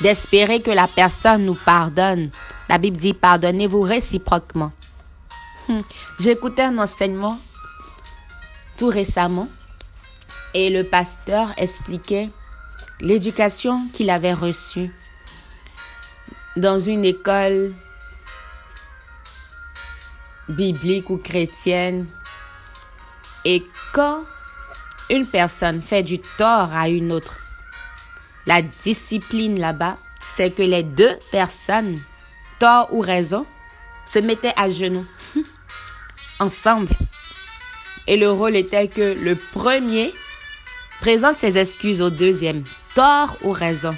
d'espérer 0.00 0.62
que 0.62 0.70
la 0.70 0.86
personne 0.86 1.44
nous 1.44 1.56
pardonne. 1.56 2.30
La 2.68 2.78
Bible 2.78 2.96
dit 2.96 3.14
pardonnez-vous 3.14 3.80
réciproquement. 3.80 4.72
Hmm. 5.68 5.80
J'écoutais 6.20 6.62
un 6.62 6.78
enseignement 6.78 7.36
tout 8.76 8.88
récemment 8.88 9.48
et 10.54 10.70
le 10.70 10.84
pasteur 10.84 11.52
expliquait 11.56 12.28
l'éducation 13.00 13.78
qu'il 13.92 14.10
avait 14.10 14.32
reçue 14.32 14.90
dans 16.56 16.80
une 16.80 17.04
école 17.04 17.74
biblique 20.48 21.10
ou 21.10 21.18
chrétienne. 21.18 22.06
Et 23.44 23.62
quand 23.92 24.22
une 25.10 25.26
personne 25.26 25.82
fait 25.82 26.02
du 26.02 26.18
tort 26.18 26.70
à 26.72 26.88
une 26.88 27.12
autre, 27.12 27.36
la 28.46 28.62
discipline 28.62 29.58
là-bas, 29.58 29.94
c'est 30.34 30.54
que 30.54 30.62
les 30.62 30.82
deux 30.82 31.16
personnes, 31.30 32.00
tort 32.58 32.88
ou 32.92 33.00
raison, 33.00 33.44
se 34.06 34.18
mettaient 34.18 34.54
à 34.56 34.70
genoux 34.70 35.06
ensemble. 36.40 36.88
Et 38.06 38.16
le 38.16 38.30
rôle 38.30 38.56
était 38.56 38.88
que 38.88 39.14
le 39.22 39.34
premier 39.34 40.14
présente 41.00 41.38
ses 41.38 41.58
excuses 41.58 42.00
au 42.00 42.08
deuxième 42.08 42.64
tort 42.94 43.36
ou 43.42 43.52
raison. 43.52 43.94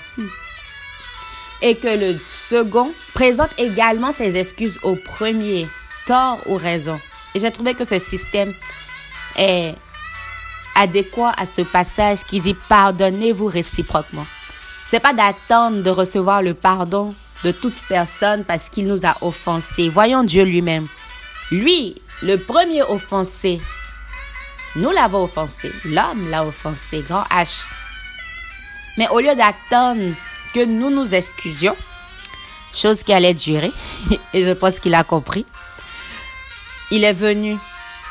Et 1.62 1.76
que 1.76 1.96
le 1.96 2.18
second 2.48 2.92
présente 3.14 3.50
également 3.58 4.12
ses 4.12 4.36
excuses 4.36 4.80
au 4.82 4.96
premier, 4.96 5.66
tort 6.06 6.40
ou 6.46 6.56
raison. 6.56 6.98
Et 7.34 7.40
j'ai 7.40 7.50
trouvé 7.52 7.74
que 7.74 7.84
ce 7.84 7.98
système 7.98 8.52
est 9.36 9.74
adéquat 10.80 11.32
à 11.36 11.44
ce 11.44 11.60
passage 11.60 12.24
qui 12.24 12.40
dit 12.40 12.56
pardonnez-vous 12.68 13.46
réciproquement. 13.46 14.26
C'est 14.86 15.00
pas 15.00 15.12
d'attendre 15.12 15.82
de 15.82 15.90
recevoir 15.90 16.42
le 16.42 16.54
pardon 16.54 17.10
de 17.44 17.52
toute 17.52 17.78
personne 17.88 18.44
parce 18.44 18.70
qu'il 18.70 18.86
nous 18.86 19.04
a 19.06 19.14
offensés. 19.20 19.88
Voyons 19.88 20.24
Dieu 20.24 20.42
lui-même. 20.44 20.88
Lui, 21.50 21.94
le 22.22 22.36
premier 22.36 22.82
offensé, 22.82 23.60
nous 24.76 24.90
l'avons 24.90 25.24
offensé. 25.24 25.70
L'homme 25.84 26.30
l'a 26.30 26.44
offensé. 26.44 27.04
Grand 27.06 27.24
H. 27.24 27.64
Mais 28.96 29.08
au 29.08 29.20
lieu 29.20 29.34
d'attendre 29.34 30.14
que 30.54 30.64
nous 30.64 30.90
nous 30.90 31.14
excusions, 31.14 31.76
chose 32.72 33.02
qui 33.02 33.12
allait 33.12 33.34
durer, 33.34 33.72
et 34.32 34.44
je 34.44 34.52
pense 34.52 34.80
qu'il 34.80 34.94
a 34.94 35.04
compris, 35.04 35.44
il 36.90 37.04
est 37.04 37.12
venu 37.12 37.56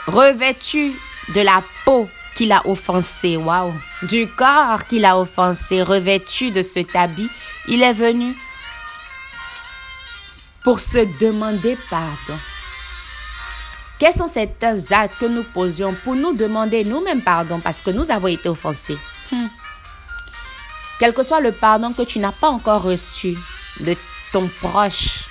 revêtu 0.07 0.93
de 1.35 1.41
la 1.41 1.63
peau 1.83 2.09
qu'il 2.39 2.57
offensé, 2.63 3.35
waouh, 3.35 3.73
du 4.03 4.25
corps 4.25 4.85
qu'il 4.85 5.03
a 5.03 5.19
offensé, 5.19 5.83
revêtu 5.83 6.51
de 6.51 6.61
cet 6.61 6.95
habit, 6.95 7.29
il 7.67 7.83
est 7.83 7.91
venu 7.91 8.33
pour 10.63 10.79
se 10.79 10.99
demander 11.19 11.77
pardon. 11.89 12.39
Quels 13.99 14.13
sont 14.13 14.29
ces 14.29 14.49
actes 14.93 15.17
que 15.19 15.25
nous 15.25 15.43
posions 15.43 15.93
pour 16.05 16.15
nous 16.15 16.31
demander 16.31 16.85
nous-mêmes 16.85 17.21
pardon 17.21 17.59
parce 17.59 17.81
que 17.81 17.89
nous 17.89 18.09
avons 18.09 18.27
été 18.27 18.47
offensés? 18.47 18.97
Hmm. 19.33 19.47
Quel 20.97 21.13
que 21.13 21.23
soit 21.23 21.41
le 21.41 21.51
pardon 21.51 21.91
que 21.91 22.03
tu 22.03 22.19
n'as 22.19 22.31
pas 22.31 22.47
encore 22.47 22.83
reçu 22.83 23.37
de 23.81 23.97
ton 24.31 24.47
proche, 24.61 25.25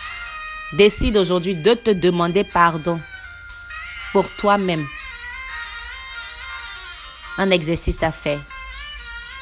décide 0.74 1.16
aujourd'hui 1.16 1.54
de 1.54 1.72
te 1.72 1.90
demander 1.90 2.44
pardon 2.44 3.00
pour 4.12 4.28
toi-même. 4.36 4.84
Un 7.38 7.50
exercice 7.50 8.02
à 8.02 8.12
faire. 8.12 8.40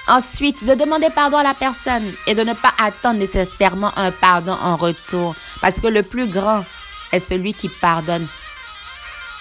Ensuite, 0.09 0.65
de 0.65 0.75
demander 0.75 1.11
pardon 1.11 1.39
à 1.39 1.43
la 1.43 1.55
personne 1.55 2.05
et 2.29 2.35
de 2.35 2.43
ne 2.43 2.53
pas 2.53 2.73
attendre 2.79 3.19
nécessairement 3.19 3.93
un 3.99 4.13
pardon 4.13 4.57
en 4.63 4.77
retour. 4.77 5.35
Parce 5.61 5.81
que 5.81 5.89
le 5.89 6.03
plus 6.03 6.29
grand 6.29 6.65
est 7.11 7.21
celui 7.21 7.55
qui 7.55 7.69
pardonne 7.69 8.29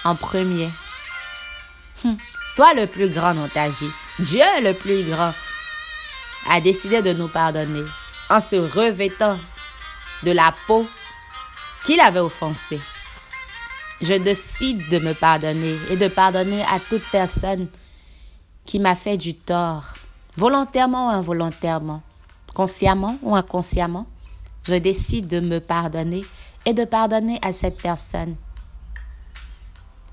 en 0.04 0.16
premier. 0.16 0.70
Hum. 2.04 2.18
Sois 2.48 2.74
le 2.74 2.88
plus 2.88 3.12
grand 3.14 3.34
dans 3.34 3.48
ta 3.48 3.70
vie. 3.70 3.92
Dieu 4.20 4.44
le 4.62 4.74
plus 4.74 5.04
grand 5.04 5.34
a 6.50 6.62
décidé 6.62 7.02
de 7.02 7.14
nous 7.14 7.28
pardonner 7.28 7.84
en 8.30 8.40
se 8.40 8.56
revêtant 8.56 9.38
de 10.24 10.32
la 10.32 10.54
peau 10.68 10.88
qu'il 11.86 12.00
avait 12.00 12.20
offensée. 12.20 12.80
Je 14.02 14.14
décide 14.14 14.88
de 14.90 15.00
me 15.00 15.14
pardonner 15.14 15.78
et 15.90 15.96
de 15.96 16.08
pardonner 16.08 16.64
à 16.64 16.80
toute 16.80 17.04
personne 17.12 17.68
qui 18.65 18.79
m'a 18.79 18.95
fait 18.95 19.17
du 19.17 19.36
tort, 19.36 19.93
volontairement 20.38 21.07
ou 21.07 21.12
involontairement, 21.12 22.01
consciemment 22.53 23.17
ou 23.22 23.36
inconsciemment. 23.36 24.05
Je 24.63 24.75
décide 24.75 25.27
de 25.27 25.39
me 25.39 25.60
pardonner 25.60 26.25
et 26.65 26.74
de 26.74 26.86
pardonner 26.86 27.39
à 27.41 27.53
cette 27.53 27.81
personne. 27.81 28.36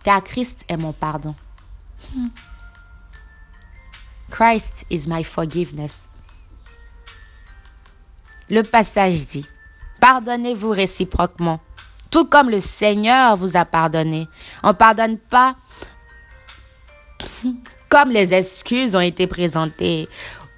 Car 0.05 0.23
Christ 0.23 0.65
est 0.69 0.77
mon 0.77 0.93
pardon. 0.93 1.35
Hmm. 2.15 2.27
Christ 4.31 4.85
is 4.91 5.07
my 5.09 5.25
forgiveness. 5.25 6.09
Le 8.51 8.63
passage 8.63 9.27
dit, 9.27 9.47
Pardonnez-vous 10.01 10.71
réciproquement, 10.71 11.61
Tout 12.11 12.27
comme 12.27 12.51
le 12.51 12.61
Seigneur 12.61 13.37
vous 13.37 13.57
a 13.57 13.65
pardonné. 13.65 14.29
On 14.63 14.75
pardonne 14.75 15.17
pas 15.17 15.57
comme 17.93 18.11
les 18.11 18.33
excuses 18.33 18.97
ont 18.97 19.01
été 19.01 19.27
présentées 19.27 20.09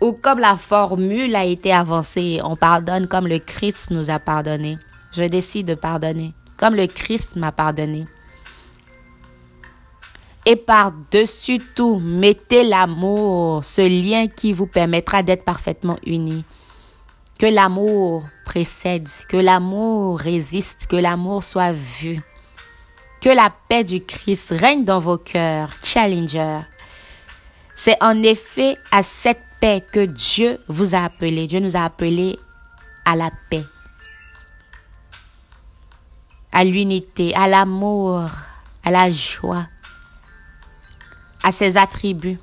ou 0.01 0.13
comme 0.13 0.39
la 0.39 0.57
formule 0.57 1.35
a 1.35 1.45
été 1.45 1.73
avancée. 1.73 2.39
On 2.45 2.55
pardonne 2.55 3.09
comme 3.09 3.27
le 3.27 3.41
Christ 3.41 3.91
nous 3.91 4.09
a 4.09 4.21
pardonné. 4.21 4.79
Je 5.11 5.25
décide 5.25 5.67
de 5.67 5.75
pardonner 5.75 6.33
comme 6.57 6.77
le 6.77 6.87
Christ 6.87 7.35
m'a 7.35 7.51
pardonné. 7.51 8.05
Et 10.47 10.55
par-dessus 10.55 11.59
tout, 11.75 11.99
mettez 11.99 12.63
l'amour, 12.63 13.65
ce 13.65 13.81
lien 13.81 14.29
qui 14.29 14.53
vous 14.53 14.69
permettra 14.69 15.25
d'être 15.25 15.45
parfaitement 15.45 15.99
unis. 16.07 16.45
Que 17.37 17.47
l'amour 17.47 18.23
précède, 18.45 19.09
que 19.29 19.39
l'amour 19.39 20.21
résiste, 20.21 20.87
que 20.87 20.95
l'amour 20.95 21.43
soit 21.43 21.73
vu. 21.73 22.21
Que 23.21 23.31
la 23.31 23.53
paix 23.69 23.83
du 23.83 24.05
Christ 24.05 24.51
règne 24.51 24.85
dans 24.85 25.01
vos 25.01 25.19
cœurs. 25.19 25.71
Challenger. 25.83 26.61
C'est 27.77 28.03
en 28.03 28.23
effet 28.23 28.77
à 28.91 29.03
cette 29.03 29.43
paix 29.61 29.83
que 29.93 30.05
Dieu 30.05 30.59
vous 30.69 30.95
a 30.95 31.05
appelé. 31.05 31.47
Dieu 31.47 31.61
nous 31.61 31.77
a 31.77 31.85
appelés 31.85 32.39
à 33.05 33.17
la 33.17 33.31
paix, 33.51 33.65
à 36.53 36.65
l'unité, 36.65 37.35
à 37.35 37.49
l'amour, 37.49 38.31
à 38.85 38.91
la 38.91 39.11
joie, 39.11 39.67
à 41.43 41.53
ses 41.53 41.77
attributs. 41.77 42.39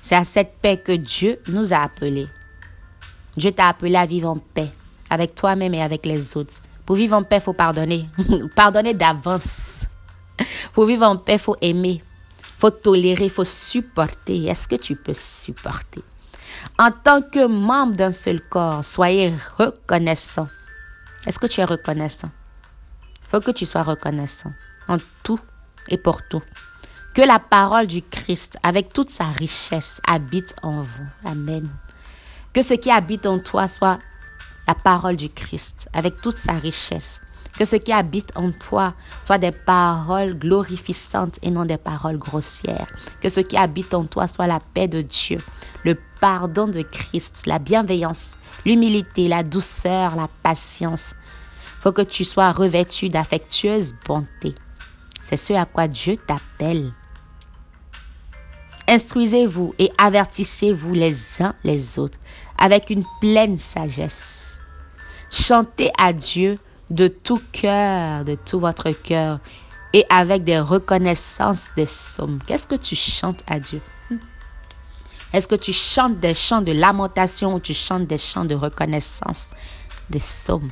C'est 0.00 0.14
à 0.14 0.24
cette 0.24 0.54
paix 0.62 0.78
que 0.78 0.92
Dieu 0.92 1.40
nous 1.48 1.72
a 1.72 1.78
appelés. 1.78 2.28
Dieu 3.36 3.52
t'a 3.52 3.68
appelé 3.68 3.96
à 3.96 4.06
vivre 4.06 4.28
en 4.30 4.38
paix 4.38 4.70
avec 5.10 5.34
toi-même 5.34 5.74
et 5.74 5.82
avec 5.82 6.06
les 6.06 6.36
autres. 6.36 6.62
Pour 6.86 6.96
vivre 6.96 7.16
en 7.16 7.22
paix, 7.22 7.36
il 7.36 7.42
faut 7.42 7.52
pardonner. 7.52 8.08
pardonner 8.56 8.94
d'avance. 8.94 9.84
Pour 10.72 10.86
vivre 10.86 11.04
en 11.04 11.16
paix, 11.16 11.34
il 11.34 11.38
faut 11.38 11.56
aimer. 11.60 12.02
Faut 12.58 12.70
tolérer, 12.70 13.28
faut 13.28 13.44
supporter. 13.44 14.48
Est-ce 14.48 14.66
que 14.66 14.74
tu 14.74 14.96
peux 14.96 15.14
supporter? 15.14 16.02
En 16.78 16.90
tant 16.90 17.22
que 17.22 17.46
membre 17.46 17.94
d'un 17.94 18.12
seul 18.12 18.40
corps, 18.40 18.84
soyez 18.84 19.32
reconnaissant. 19.56 20.48
Est-ce 21.26 21.38
que 21.38 21.46
tu 21.46 21.60
es 21.60 21.64
reconnaissant? 21.64 22.30
Il 23.22 23.28
faut 23.30 23.40
que 23.40 23.50
tu 23.52 23.64
sois 23.64 23.82
reconnaissant 23.82 24.52
en 24.88 24.96
tout 25.22 25.38
et 25.88 25.98
pour 25.98 26.26
tout. 26.28 26.42
Que 27.14 27.22
la 27.22 27.38
parole 27.38 27.86
du 27.86 28.02
Christ, 28.02 28.58
avec 28.62 28.92
toute 28.92 29.10
sa 29.10 29.26
richesse, 29.26 30.00
habite 30.06 30.54
en 30.62 30.82
vous. 30.82 31.08
Amen. 31.24 31.68
Que 32.52 32.62
ce 32.62 32.74
qui 32.74 32.90
habite 32.90 33.26
en 33.26 33.38
toi 33.38 33.68
soit 33.68 33.98
la 34.66 34.74
parole 34.74 35.16
du 35.16 35.28
Christ, 35.30 35.88
avec 35.92 36.20
toute 36.20 36.38
sa 36.38 36.52
richesse. 36.52 37.20
Que 37.56 37.64
ce 37.64 37.76
qui 37.76 37.92
habite 37.92 38.36
en 38.36 38.50
toi 38.52 38.94
soit 39.24 39.38
des 39.38 39.52
paroles 39.52 40.38
glorifiantes 40.38 41.38
et 41.42 41.50
non 41.50 41.64
des 41.64 41.76
paroles 41.76 42.18
grossières. 42.18 42.86
Que 43.20 43.28
ce 43.28 43.40
qui 43.40 43.56
habite 43.56 43.94
en 43.94 44.04
toi 44.04 44.28
soit 44.28 44.46
la 44.46 44.60
paix 44.60 44.88
de 44.88 45.02
Dieu, 45.02 45.38
le 45.84 45.96
pardon 46.20 46.68
de 46.68 46.82
Christ, 46.82 47.42
la 47.46 47.58
bienveillance, 47.58 48.36
l'humilité, 48.64 49.28
la 49.28 49.42
douceur, 49.42 50.16
la 50.16 50.28
patience. 50.42 51.14
Faut 51.80 51.92
que 51.92 52.02
tu 52.02 52.24
sois 52.24 52.52
revêtu 52.52 53.08
d'affectueuse 53.08 53.94
bonté. 54.06 54.54
C'est 55.24 55.36
ce 55.36 55.52
à 55.52 55.64
quoi 55.64 55.88
Dieu 55.88 56.16
t'appelle. 56.16 56.92
Instruisez-vous 58.88 59.74
et 59.78 59.90
avertissez-vous 59.98 60.94
les 60.94 61.42
uns 61.42 61.54
les 61.62 61.98
autres 61.98 62.18
avec 62.56 62.88
une 62.88 63.04
pleine 63.20 63.58
sagesse. 63.58 64.60
Chantez 65.30 65.92
à 65.98 66.14
Dieu 66.14 66.56
de 66.90 67.08
tout 67.08 67.40
cœur, 67.52 68.24
de 68.24 68.34
tout 68.34 68.60
votre 68.60 68.90
cœur 68.90 69.38
et 69.92 70.04
avec 70.10 70.44
des 70.44 70.58
reconnaissances 70.58 71.70
des 71.76 71.86
sommes. 71.86 72.40
Qu'est-ce 72.46 72.66
que 72.66 72.74
tu 72.74 72.94
chantes 72.94 73.42
à 73.46 73.58
Dieu? 73.58 73.80
Est-ce 75.32 75.46
que 75.46 75.54
tu 75.54 75.72
chantes 75.72 76.18
des 76.20 76.34
chants 76.34 76.62
de 76.62 76.72
lamentation 76.72 77.54
ou 77.54 77.60
tu 77.60 77.74
chantes 77.74 78.06
des 78.06 78.16
chants 78.18 78.46
de 78.46 78.54
reconnaissance 78.54 79.50
des 80.08 80.20
sommes? 80.20 80.70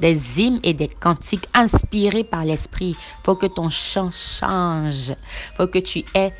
des 0.00 0.40
hymnes 0.40 0.60
et 0.62 0.74
des 0.74 0.88
cantiques 0.88 1.46
inspirés 1.54 2.24
par 2.24 2.44
l'Esprit. 2.44 2.96
Faut 3.22 3.36
que 3.36 3.46
ton 3.46 3.70
chant 3.70 4.10
change. 4.10 5.12
Faut 5.56 5.66
que 5.66 5.78
tu 5.78 6.04
aies 6.14 6.32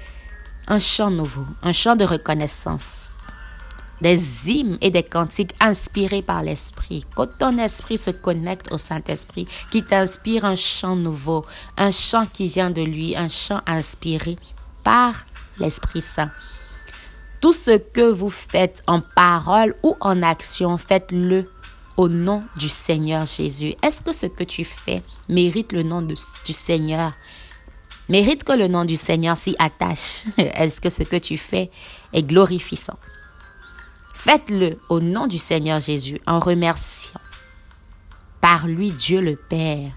un 0.66 0.78
chant 0.78 1.10
nouveau, 1.10 1.44
un 1.62 1.72
chant 1.72 1.94
de 1.94 2.04
reconnaissance. 2.04 3.12
Des 4.00 4.50
hymnes 4.50 4.78
et 4.80 4.90
des 4.90 5.02
cantiques 5.02 5.54
inspirés 5.60 6.22
par 6.22 6.42
l'Esprit. 6.42 7.04
Quand 7.14 7.28
ton 7.38 7.58
esprit 7.58 7.98
se 7.98 8.10
connecte 8.10 8.72
au 8.72 8.78
Saint-Esprit, 8.78 9.46
qui 9.70 9.82
t'inspire 9.82 10.44
un 10.44 10.56
chant 10.56 10.96
nouveau, 10.96 11.44
un 11.76 11.90
chant 11.90 12.26
qui 12.26 12.48
vient 12.48 12.70
de 12.70 12.82
lui, 12.82 13.16
un 13.16 13.28
chant 13.28 13.60
inspiré 13.66 14.38
par 14.82 15.14
l'Esprit 15.58 16.02
Saint. 16.02 16.30
Tout 17.40 17.52
ce 17.52 17.76
que 17.78 18.10
vous 18.10 18.30
faites 18.30 18.82
en 18.86 19.00
parole 19.00 19.74
ou 19.82 19.96
en 20.00 20.22
action, 20.22 20.76
faites-le 20.76 21.46
au 21.96 22.08
nom 22.08 22.40
du 22.56 22.68
Seigneur 22.68 23.26
Jésus. 23.26 23.74
Est-ce 23.82 24.02
que 24.02 24.12
ce 24.12 24.26
que 24.26 24.44
tu 24.44 24.64
fais 24.64 25.02
mérite 25.28 25.72
le 25.72 25.82
nom 25.82 26.00
du 26.02 26.52
Seigneur? 26.52 27.12
Mérite 28.08 28.42
que 28.42 28.52
le 28.52 28.68
nom 28.68 28.84
du 28.84 28.96
Seigneur 28.96 29.36
s'y 29.36 29.54
attache. 29.58 30.24
Est-ce 30.36 30.80
que 30.80 30.90
ce 30.90 31.02
que 31.02 31.16
tu 31.16 31.38
fais 31.38 31.70
est 32.12 32.22
glorifiant? 32.22 32.98
Faites-le 34.22 34.78
au 34.90 35.00
nom 35.00 35.26
du 35.26 35.38
Seigneur 35.38 35.80
Jésus 35.80 36.20
en 36.26 36.40
remerciant 36.40 37.20
par 38.40 38.66
lui 38.66 38.90
Dieu 38.92 39.20
le 39.20 39.36
Père. 39.36 39.88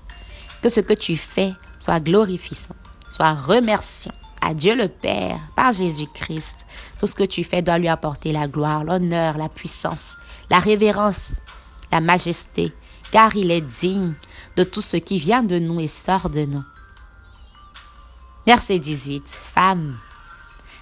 Que 0.61 0.69
ce 0.69 0.79
que 0.79 0.93
tu 0.93 1.17
fais 1.17 1.51
soit 1.77 1.99
glorifiant, 1.99 2.75
soit 3.09 3.33
remerciant 3.33 4.13
à 4.41 4.53
Dieu 4.53 4.75
le 4.75 4.87
Père 4.87 5.39
par 5.55 5.73
Jésus-Christ. 5.73 6.65
Tout 6.99 7.07
ce 7.07 7.15
que 7.15 7.25
tu 7.25 7.43
fais 7.43 7.61
doit 7.61 7.79
lui 7.79 7.89
apporter 7.89 8.31
la 8.31 8.47
gloire, 8.47 8.85
l'honneur, 8.85 9.37
la 9.37 9.49
puissance, 9.49 10.17
la 10.49 10.59
révérence 10.59 11.41
la 11.91 12.01
majesté, 12.01 12.73
car 13.11 13.35
il 13.35 13.51
est 13.51 13.61
digne 13.61 14.13
de 14.55 14.63
tout 14.63 14.81
ce 14.81 14.97
qui 14.97 15.19
vient 15.19 15.43
de 15.43 15.59
nous 15.59 15.79
et 15.79 15.87
sort 15.87 16.29
de 16.29 16.45
nous. 16.45 16.63
Verset 18.47 18.79
18. 18.79 19.23
Femmes, 19.27 19.95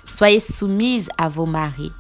soyez 0.06 0.40
soumises 0.40 1.10
à 1.18 1.28
vos 1.28 1.46
maris, 1.46 1.92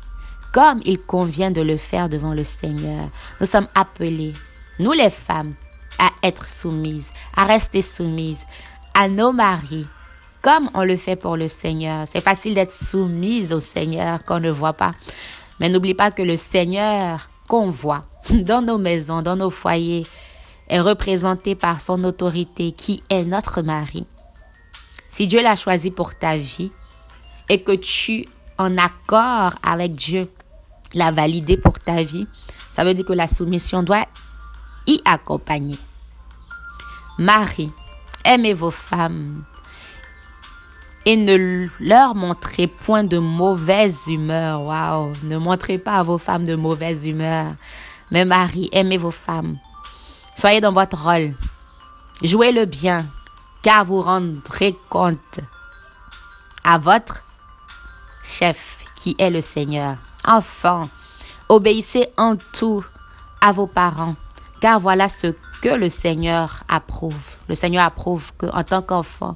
comme 0.52 0.82
il 0.84 1.00
convient 1.00 1.52
de 1.52 1.62
le 1.62 1.78
faire 1.78 2.10
devant 2.10 2.34
le 2.34 2.44
Seigneur. 2.44 3.08
Nous 3.40 3.48
sommes 3.48 3.68
appelés, 3.76 4.34
nous 4.80 4.92
les 4.92 5.10
femmes, 5.10 5.54
à 6.00 6.10
être 6.28 6.48
soumises, 6.48 7.14
à 7.36 7.46
rester 7.46 7.82
soumises 7.82 8.46
à 8.94 9.08
nos 9.08 9.32
maris, 9.32 9.86
comme 10.42 10.70
on 10.74 10.84
le 10.84 10.98
fait 10.98 11.16
pour 11.16 11.38
le 11.38 11.48
Seigneur. 11.48 12.06
C'est 12.12 12.22
facile 12.22 12.56
d'être 12.56 12.74
soumise 12.74 13.54
au 13.54 13.60
Seigneur 13.60 14.24
qu'on 14.26 14.40
ne 14.40 14.50
voit 14.50 14.74
pas. 14.74 14.92
Mais 15.60 15.70
n'oublie 15.70 15.94
pas 15.94 16.12
que 16.12 16.24
le 16.24 16.38
Seigneur 16.38 17.28
qu'on 17.48 17.68
voit 17.68 18.04
dans 18.30 18.62
nos 18.62 18.78
maisons, 18.78 19.22
dans 19.22 19.36
nos 19.36 19.52
foyers, 19.52 20.06
est 20.68 20.80
représenté 20.80 21.54
par 21.56 21.82
son 21.82 22.04
autorité 22.04 22.72
qui 22.72 23.04
est 23.10 23.24
notre 23.24 23.62
mari. 23.62 24.06
Si 25.10 25.28
Dieu 25.28 25.42
l'a 25.42 25.56
choisi 25.56 25.92
pour 25.92 26.16
ta 26.16 26.38
vie 26.38 26.72
et 27.50 27.62
que 27.62 27.74
tu, 27.74 28.26
en 28.58 28.78
accord 28.78 29.54
avec 29.62 29.94
Dieu, 29.94 30.28
l'as 30.94 31.12
validé 31.12 31.58
pour 31.58 31.80
ta 31.80 32.04
vie, 32.04 32.28
ça 32.72 32.84
veut 32.84 32.94
dire 32.94 33.06
que 33.06 33.14
la 33.14 33.28
soumission 33.28 33.84
doit 33.84 34.08
y 34.88 35.02
accompagner. 35.06 35.78
Marie, 37.18 37.72
aimez 38.26 38.54
vos 38.54 38.72
femmes 38.72 39.44
et 41.06 41.16
ne 41.16 41.68
leur 41.80 42.16
montrez 42.16 42.68
point 42.68 43.04
de 43.04 43.18
mauvaise 43.18 44.08
humeur. 44.08 44.62
Waouh, 44.64 45.14
ne 45.24 45.38
montrez 45.38 45.78
pas 45.78 45.98
à 45.98 46.04
vos 46.04 46.18
femmes 46.18 46.46
de 46.46 46.56
mauvaise 46.56 47.08
humeur. 47.08 47.48
Mais 48.12 48.26
Marie, 48.26 48.70
aimez 48.72 48.98
vos 48.98 49.12
femmes. 49.12 49.58
Soyez 50.36 50.62
dans 50.62 50.74
votre 50.74 51.02
rôle. 51.02 51.34
Jouez 52.24 52.52
le 52.52 52.66
bien, 52.66 53.06
car 53.64 53.84
vous 53.84 54.02
rendrez 54.02 54.76
compte 54.90 55.40
à 56.64 56.78
votre 56.78 57.24
chef 58.24 58.78
qui 58.96 59.16
est 59.18 59.32
le 59.32 59.42
Seigneur. 59.42 59.98
Enfants, 60.26 60.84
obéissez 61.50 62.08
en 62.18 62.36
tout 62.54 62.84
à 63.42 63.52
vos 63.52 63.68
parents, 63.68 64.16
car 64.62 64.80
voilà 64.80 65.10
ce 65.10 65.34
que 65.62 65.70
le 65.70 65.90
Seigneur 65.90 66.64
approuve. 66.70 67.36
Le 67.48 67.56
Seigneur 67.56 67.86
approuve 67.86 68.32
qu'en 68.38 68.64
tant 68.64 68.82
qu'enfant, 68.82 69.36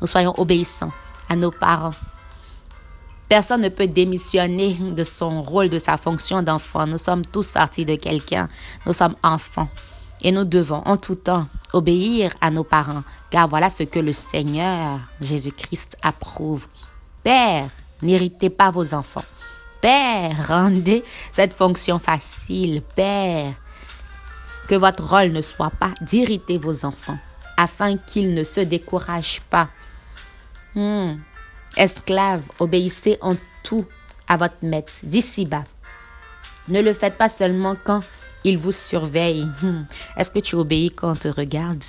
nous 0.00 0.06
soyons 0.06 0.34
obéissants 0.38 0.92
à 1.28 1.36
nos 1.36 1.50
parents. 1.50 1.94
Personne 3.28 3.62
ne 3.62 3.70
peut 3.70 3.86
démissionner 3.86 4.74
de 4.74 5.04
son 5.04 5.42
rôle, 5.42 5.70
de 5.70 5.78
sa 5.78 5.96
fonction 5.96 6.42
d'enfant. 6.42 6.86
Nous 6.86 6.98
sommes 6.98 7.24
tous 7.24 7.46
sortis 7.46 7.86
de 7.86 7.94
quelqu'un. 7.94 8.48
Nous 8.84 8.92
sommes 8.92 9.16
enfants. 9.22 9.68
Et 10.22 10.32
nous 10.32 10.44
devons 10.44 10.82
en 10.84 10.98
tout 10.98 11.14
temps 11.14 11.46
obéir 11.72 12.34
à 12.40 12.50
nos 12.50 12.64
parents, 12.64 13.02
car 13.30 13.48
voilà 13.48 13.70
ce 13.70 13.84
que 13.84 13.98
le 13.98 14.12
Seigneur 14.12 15.00
Jésus-Christ 15.20 15.96
approuve. 16.02 16.66
Père, 17.24 17.68
n'irritez 18.02 18.50
pas 18.50 18.70
vos 18.70 18.92
enfants. 18.92 19.24
Père, 19.82 20.46
rendez 20.46 21.02
cette 21.32 21.54
fonction 21.54 21.98
facile. 21.98 22.82
Père, 22.94 23.52
que 24.68 24.76
votre 24.76 25.02
rôle 25.02 25.32
ne 25.32 25.42
soit 25.42 25.72
pas 25.72 25.90
d'irriter 26.00 26.56
vos 26.56 26.84
enfants, 26.84 27.18
afin 27.56 27.96
qu'ils 27.96 28.32
ne 28.32 28.44
se 28.44 28.60
découragent 28.60 29.42
pas. 29.50 29.68
Hmm. 30.76 31.16
Esclaves, 31.76 32.44
obéissez 32.60 33.18
en 33.20 33.34
tout 33.64 33.84
à 34.28 34.36
votre 34.36 34.62
maître 34.62 34.92
d'ici-bas. 35.02 35.64
Ne 36.68 36.80
le 36.80 36.94
faites 36.94 37.18
pas 37.18 37.28
seulement 37.28 37.74
quand 37.82 38.00
il 38.44 38.58
vous 38.58 38.70
surveille. 38.70 39.48
Hmm. 39.62 39.82
Est-ce 40.16 40.30
que 40.30 40.38
tu 40.38 40.54
obéis 40.54 40.90
quand 40.90 41.10
on 41.10 41.16
te 41.16 41.28
regarde? 41.28 41.82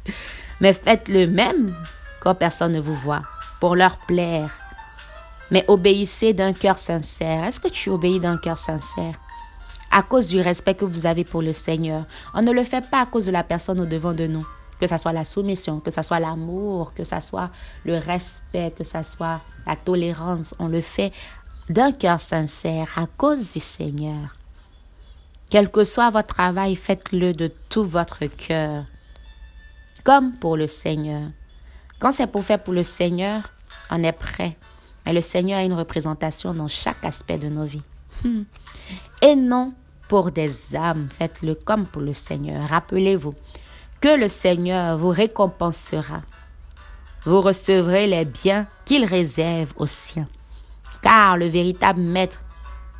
Mais 0.60 0.72
faites 0.72 1.06
le 1.06 1.28
même 1.28 1.72
quand 2.18 2.34
personne 2.34 2.72
ne 2.72 2.80
vous 2.80 2.96
voit, 2.96 3.22
pour 3.60 3.76
leur 3.76 3.96
plaire. 3.98 4.50
Mais 5.50 5.64
obéissez 5.68 6.32
d'un 6.32 6.52
cœur 6.52 6.78
sincère. 6.78 7.44
Est-ce 7.44 7.60
que 7.60 7.68
tu 7.68 7.90
obéis 7.90 8.20
d'un 8.20 8.36
cœur 8.36 8.58
sincère? 8.58 9.14
À 9.90 10.02
cause 10.02 10.28
du 10.28 10.40
respect 10.40 10.74
que 10.74 10.84
vous 10.84 11.06
avez 11.06 11.24
pour 11.24 11.40
le 11.40 11.52
Seigneur. 11.52 12.04
On 12.34 12.42
ne 12.42 12.52
le 12.52 12.64
fait 12.64 12.88
pas 12.90 13.02
à 13.02 13.06
cause 13.06 13.26
de 13.26 13.32
la 13.32 13.42
personne 13.42 13.80
au 13.80 13.86
devant 13.86 14.12
de 14.12 14.26
nous. 14.26 14.46
Que 14.78 14.86
ce 14.86 14.96
soit 14.96 15.12
la 15.12 15.24
soumission, 15.24 15.80
que 15.80 15.90
ce 15.90 16.02
soit 16.02 16.20
l'amour, 16.20 16.92
que 16.94 17.04
ce 17.04 17.20
soit 17.20 17.50
le 17.84 17.96
respect, 17.96 18.72
que 18.76 18.84
ce 18.84 19.02
soit 19.02 19.40
la 19.66 19.76
tolérance. 19.76 20.54
On 20.58 20.68
le 20.68 20.82
fait 20.82 21.12
d'un 21.68 21.92
cœur 21.92 22.20
sincère 22.20 22.88
à 22.96 23.06
cause 23.06 23.52
du 23.52 23.60
Seigneur. 23.60 24.36
Quel 25.50 25.70
que 25.70 25.84
soit 25.84 26.10
votre 26.10 26.34
travail, 26.34 26.76
faites-le 26.76 27.32
de 27.32 27.50
tout 27.70 27.86
votre 27.86 28.26
cœur, 28.26 28.84
comme 30.04 30.34
pour 30.34 30.58
le 30.58 30.66
Seigneur. 30.66 31.30
Quand 31.98 32.12
c'est 32.12 32.26
pour 32.26 32.44
faire 32.44 32.62
pour 32.62 32.74
le 32.74 32.82
Seigneur, 32.82 33.50
on 33.90 34.02
est 34.04 34.12
prêt. 34.12 34.56
Mais 35.06 35.12
le 35.12 35.20
Seigneur 35.20 35.58
a 35.58 35.64
une 35.64 35.74
représentation 35.74 36.54
dans 36.54 36.68
chaque 36.68 37.04
aspect 37.04 37.38
de 37.38 37.48
nos 37.48 37.64
vies. 37.64 37.82
Hmm. 38.24 38.42
Et 39.22 39.36
non 39.36 39.72
pour 40.08 40.30
des 40.30 40.74
âmes, 40.74 41.08
faites-le 41.18 41.54
comme 41.54 41.86
pour 41.86 42.02
le 42.02 42.12
Seigneur. 42.12 42.68
Rappelez-vous 42.68 43.34
que 44.00 44.18
le 44.18 44.28
Seigneur 44.28 44.96
vous 44.96 45.10
récompensera. 45.10 46.22
Vous 47.24 47.40
recevrez 47.40 48.06
les 48.06 48.24
biens 48.24 48.66
qu'il 48.84 49.04
réserve 49.04 49.72
aux 49.76 49.86
siens. 49.86 50.28
Car 51.02 51.36
le 51.36 51.46
véritable 51.46 52.00
maître 52.00 52.40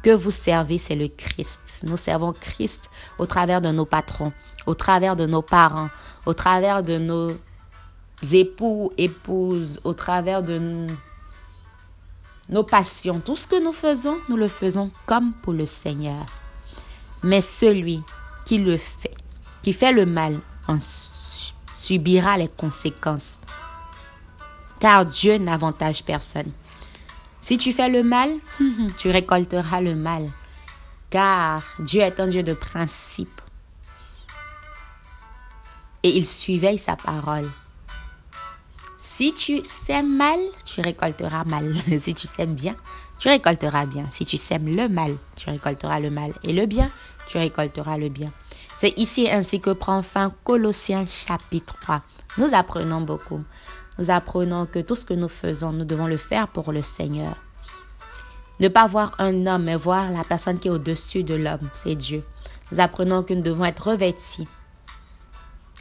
que 0.02 0.10
vous 0.10 0.30
servez, 0.30 0.78
c'est 0.78 0.96
le 0.96 1.08
Christ. 1.08 1.80
Nous 1.82 1.96
servons 1.96 2.32
Christ 2.32 2.90
au 3.18 3.26
travers 3.26 3.60
de 3.60 3.70
nos 3.70 3.86
patrons, 3.86 4.32
au 4.66 4.74
travers 4.74 5.16
de 5.16 5.26
nos 5.26 5.42
parents, 5.42 5.88
au 6.26 6.34
travers 6.34 6.82
de 6.82 6.98
nos 6.98 7.32
époux, 8.32 8.92
épouses, 8.98 9.80
au 9.84 9.94
travers 9.94 10.42
de 10.42 10.86
nos 12.48 12.62
passions. 12.62 13.20
Tout 13.20 13.36
ce 13.36 13.46
que 13.46 13.62
nous 13.62 13.72
faisons, 13.72 14.18
nous 14.28 14.36
le 14.36 14.48
faisons 14.48 14.90
comme 15.06 15.32
pour 15.32 15.52
le 15.52 15.66
Seigneur. 15.66 16.24
Mais 17.22 17.40
celui 17.40 18.02
qui 18.44 18.58
le 18.58 18.76
fait, 18.76 19.14
qui 19.62 19.72
fait 19.72 19.92
le 19.92 20.06
mal, 20.06 20.38
en 20.66 20.78
subira 21.72 22.36
les 22.36 22.48
conséquences. 22.48 23.40
Car 24.80 25.06
Dieu 25.06 25.38
n'avantage 25.38 26.04
personne. 26.04 26.52
Si 27.40 27.58
tu 27.58 27.72
fais 27.72 27.88
le 27.88 28.02
mal, 28.02 28.30
tu 28.98 29.10
récolteras 29.10 29.80
le 29.80 29.94
mal. 29.94 30.30
Car 31.10 31.62
Dieu 31.78 32.02
est 32.02 32.20
un 32.20 32.28
Dieu 32.28 32.42
de 32.42 32.52
principe. 32.52 33.40
Et 36.02 36.16
il 36.16 36.26
surveille 36.26 36.78
sa 36.78 36.96
parole. 36.96 37.50
Si 39.18 39.34
tu 39.34 39.62
sèmes 39.64 40.16
mal, 40.16 40.38
tu 40.64 40.80
récolteras 40.80 41.42
mal. 41.42 41.74
si 41.98 42.14
tu 42.14 42.28
sèmes 42.28 42.54
bien, 42.54 42.76
tu 43.18 43.26
récolteras 43.26 43.84
bien. 43.84 44.04
Si 44.12 44.24
tu 44.24 44.36
sèmes 44.36 44.76
le 44.76 44.88
mal, 44.88 45.16
tu 45.34 45.50
récolteras 45.50 45.98
le 45.98 46.08
mal. 46.08 46.32
Et 46.44 46.52
le 46.52 46.66
bien, 46.66 46.88
tu 47.26 47.36
récolteras 47.36 47.98
le 47.98 48.10
bien. 48.10 48.30
C'est 48.76 48.96
ici 48.96 49.28
ainsi 49.28 49.58
que 49.58 49.70
prend 49.70 50.02
fin 50.02 50.32
Colossiens 50.44 51.04
chapitre 51.04 51.74
3. 51.80 52.00
Nous 52.36 52.54
apprenons 52.54 53.00
beaucoup. 53.00 53.42
Nous 53.98 54.08
apprenons 54.08 54.66
que 54.66 54.78
tout 54.78 54.94
ce 54.94 55.04
que 55.04 55.14
nous 55.14 55.26
faisons, 55.26 55.72
nous 55.72 55.84
devons 55.84 56.06
le 56.06 56.16
faire 56.16 56.46
pour 56.46 56.70
le 56.70 56.82
Seigneur. 56.82 57.34
Ne 58.60 58.68
pas 58.68 58.86
voir 58.86 59.16
un 59.18 59.48
homme, 59.48 59.64
mais 59.64 59.74
voir 59.74 60.12
la 60.12 60.22
personne 60.22 60.60
qui 60.60 60.68
est 60.68 60.70
au-dessus 60.70 61.24
de 61.24 61.34
l'homme, 61.34 61.68
c'est 61.74 61.96
Dieu. 61.96 62.22
Nous 62.70 62.78
apprenons 62.78 63.24
que 63.24 63.34
nous 63.34 63.42
devons 63.42 63.64
être 63.64 63.88
revêtis 63.88 64.46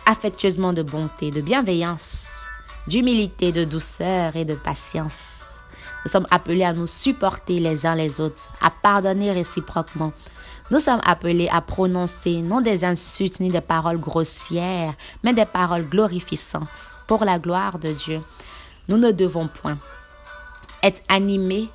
affectueusement 0.08 0.74
de 0.74 0.82
bonté, 0.82 1.30
de 1.30 1.42
bienveillance, 1.42 2.47
d'humilité, 2.88 3.52
de 3.52 3.64
douceur 3.64 4.36
et 4.36 4.46
de 4.46 4.56
patience. 4.56 5.44
Nous 6.06 6.12
sommes 6.12 6.28
appelés 6.32 6.64
à 6.64 6.74
nous 6.74 6.88
supporter 6.88 7.60
les 7.60 7.86
uns 7.86 7.96
les 7.96 8.22
autres, 8.22 8.50
à 8.62 8.72
pardonner 8.72 9.32
réciproquement. 9.32 10.14
Nous 10.72 10.80
sommes 10.80 11.02
appelés 11.04 11.50
à 11.52 11.62
prononcer 11.62 12.42
non 12.42 12.62
des 12.62 12.84
insultes 12.84 13.40
ni 13.40 13.50
des 13.50 13.62
paroles 13.62 14.00
grossières, 14.00 14.94
mais 15.24 15.34
des 15.34 15.46
paroles 15.46 15.88
glorifiantes 15.88 16.92
pour 17.08 17.26
la 17.26 17.40
gloire 17.40 17.80
de 17.80 17.92
Dieu. 17.92 18.22
Nous 18.90 18.98
ne 18.98 19.12
devons 19.12 19.48
point 19.48 19.78
être 20.84 21.02
animés 21.08 21.70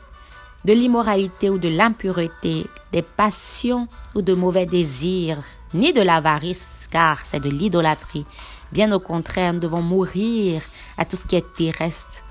de 0.64 0.72
l'immoralité 0.72 1.50
ou 1.50 1.58
de 1.58 1.68
l'impureté, 1.68 2.66
des 2.92 3.02
passions 3.02 3.88
ou 4.14 4.22
de 4.22 4.34
mauvais 4.34 4.66
désirs, 4.66 5.38
ni 5.74 5.92
de 5.92 6.02
l'avarice, 6.02 6.88
car 6.90 7.20
c'est 7.24 7.40
de 7.40 7.48
l'idolâtrie. 7.48 8.26
Bien 8.70 8.92
au 8.92 9.00
contraire, 9.00 9.52
nous 9.52 9.60
devons 9.60 9.82
mourir 9.82 10.62
à 10.98 11.04
tout 11.04 11.16
ce 11.16 11.26
qui 11.26 11.36
est 11.36 11.52
terrestre 11.54 12.22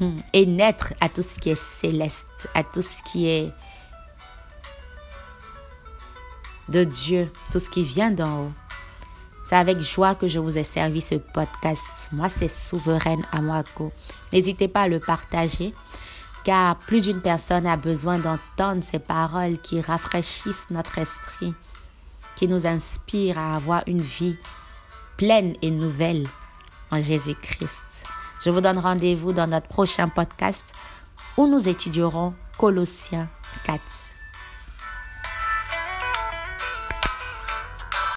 hmm, 0.00 0.18
et 0.32 0.46
naître 0.46 0.92
à 1.00 1.08
tout 1.08 1.22
ce 1.22 1.38
qui 1.38 1.50
est 1.50 1.60
céleste, 1.60 2.48
à 2.54 2.62
tout 2.64 2.82
ce 2.82 3.02
qui 3.04 3.28
est 3.28 3.52
de 6.68 6.84
Dieu, 6.84 7.30
tout 7.50 7.60
ce 7.60 7.70
qui 7.70 7.84
vient 7.84 8.10
d'en 8.10 8.44
haut. 8.44 8.52
C'est 9.44 9.56
avec 9.56 9.80
joie 9.80 10.14
que 10.14 10.28
je 10.28 10.38
vous 10.38 10.56
ai 10.56 10.64
servi 10.64 11.02
ce 11.02 11.16
podcast. 11.16 12.08
Moi, 12.12 12.28
c'est 12.28 12.48
Souveraine 12.48 13.24
Amwako. 13.32 13.92
N'hésitez 14.32 14.68
pas 14.68 14.82
à 14.82 14.88
le 14.88 15.00
partager, 15.00 15.74
car 16.44 16.78
plus 16.78 17.02
d'une 17.02 17.20
personne 17.20 17.66
a 17.66 17.76
besoin 17.76 18.18
d'entendre 18.18 18.82
ces 18.82 18.98
paroles 18.98 19.58
qui 19.58 19.80
rafraîchissent 19.80 20.70
notre 20.70 20.98
esprit, 20.98 21.54
qui 22.36 22.48
nous 22.48 22.66
inspirent 22.66 23.38
à 23.38 23.56
avoir 23.56 23.82
une 23.86 24.00
vie 24.00 24.36
pleine 25.16 25.54
et 25.60 25.70
nouvelle 25.70 26.26
en 26.92 27.02
Jésus-Christ. 27.02 28.04
Je 28.44 28.50
vous 28.50 28.60
donne 28.60 28.78
rendez-vous 28.78 29.32
dans 29.32 29.48
notre 29.48 29.66
prochain 29.66 30.08
podcast 30.08 30.72
où 31.36 31.46
nous 31.46 31.68
étudierons 31.68 32.34
Colossiens 32.58 33.28
4. 33.64 34.11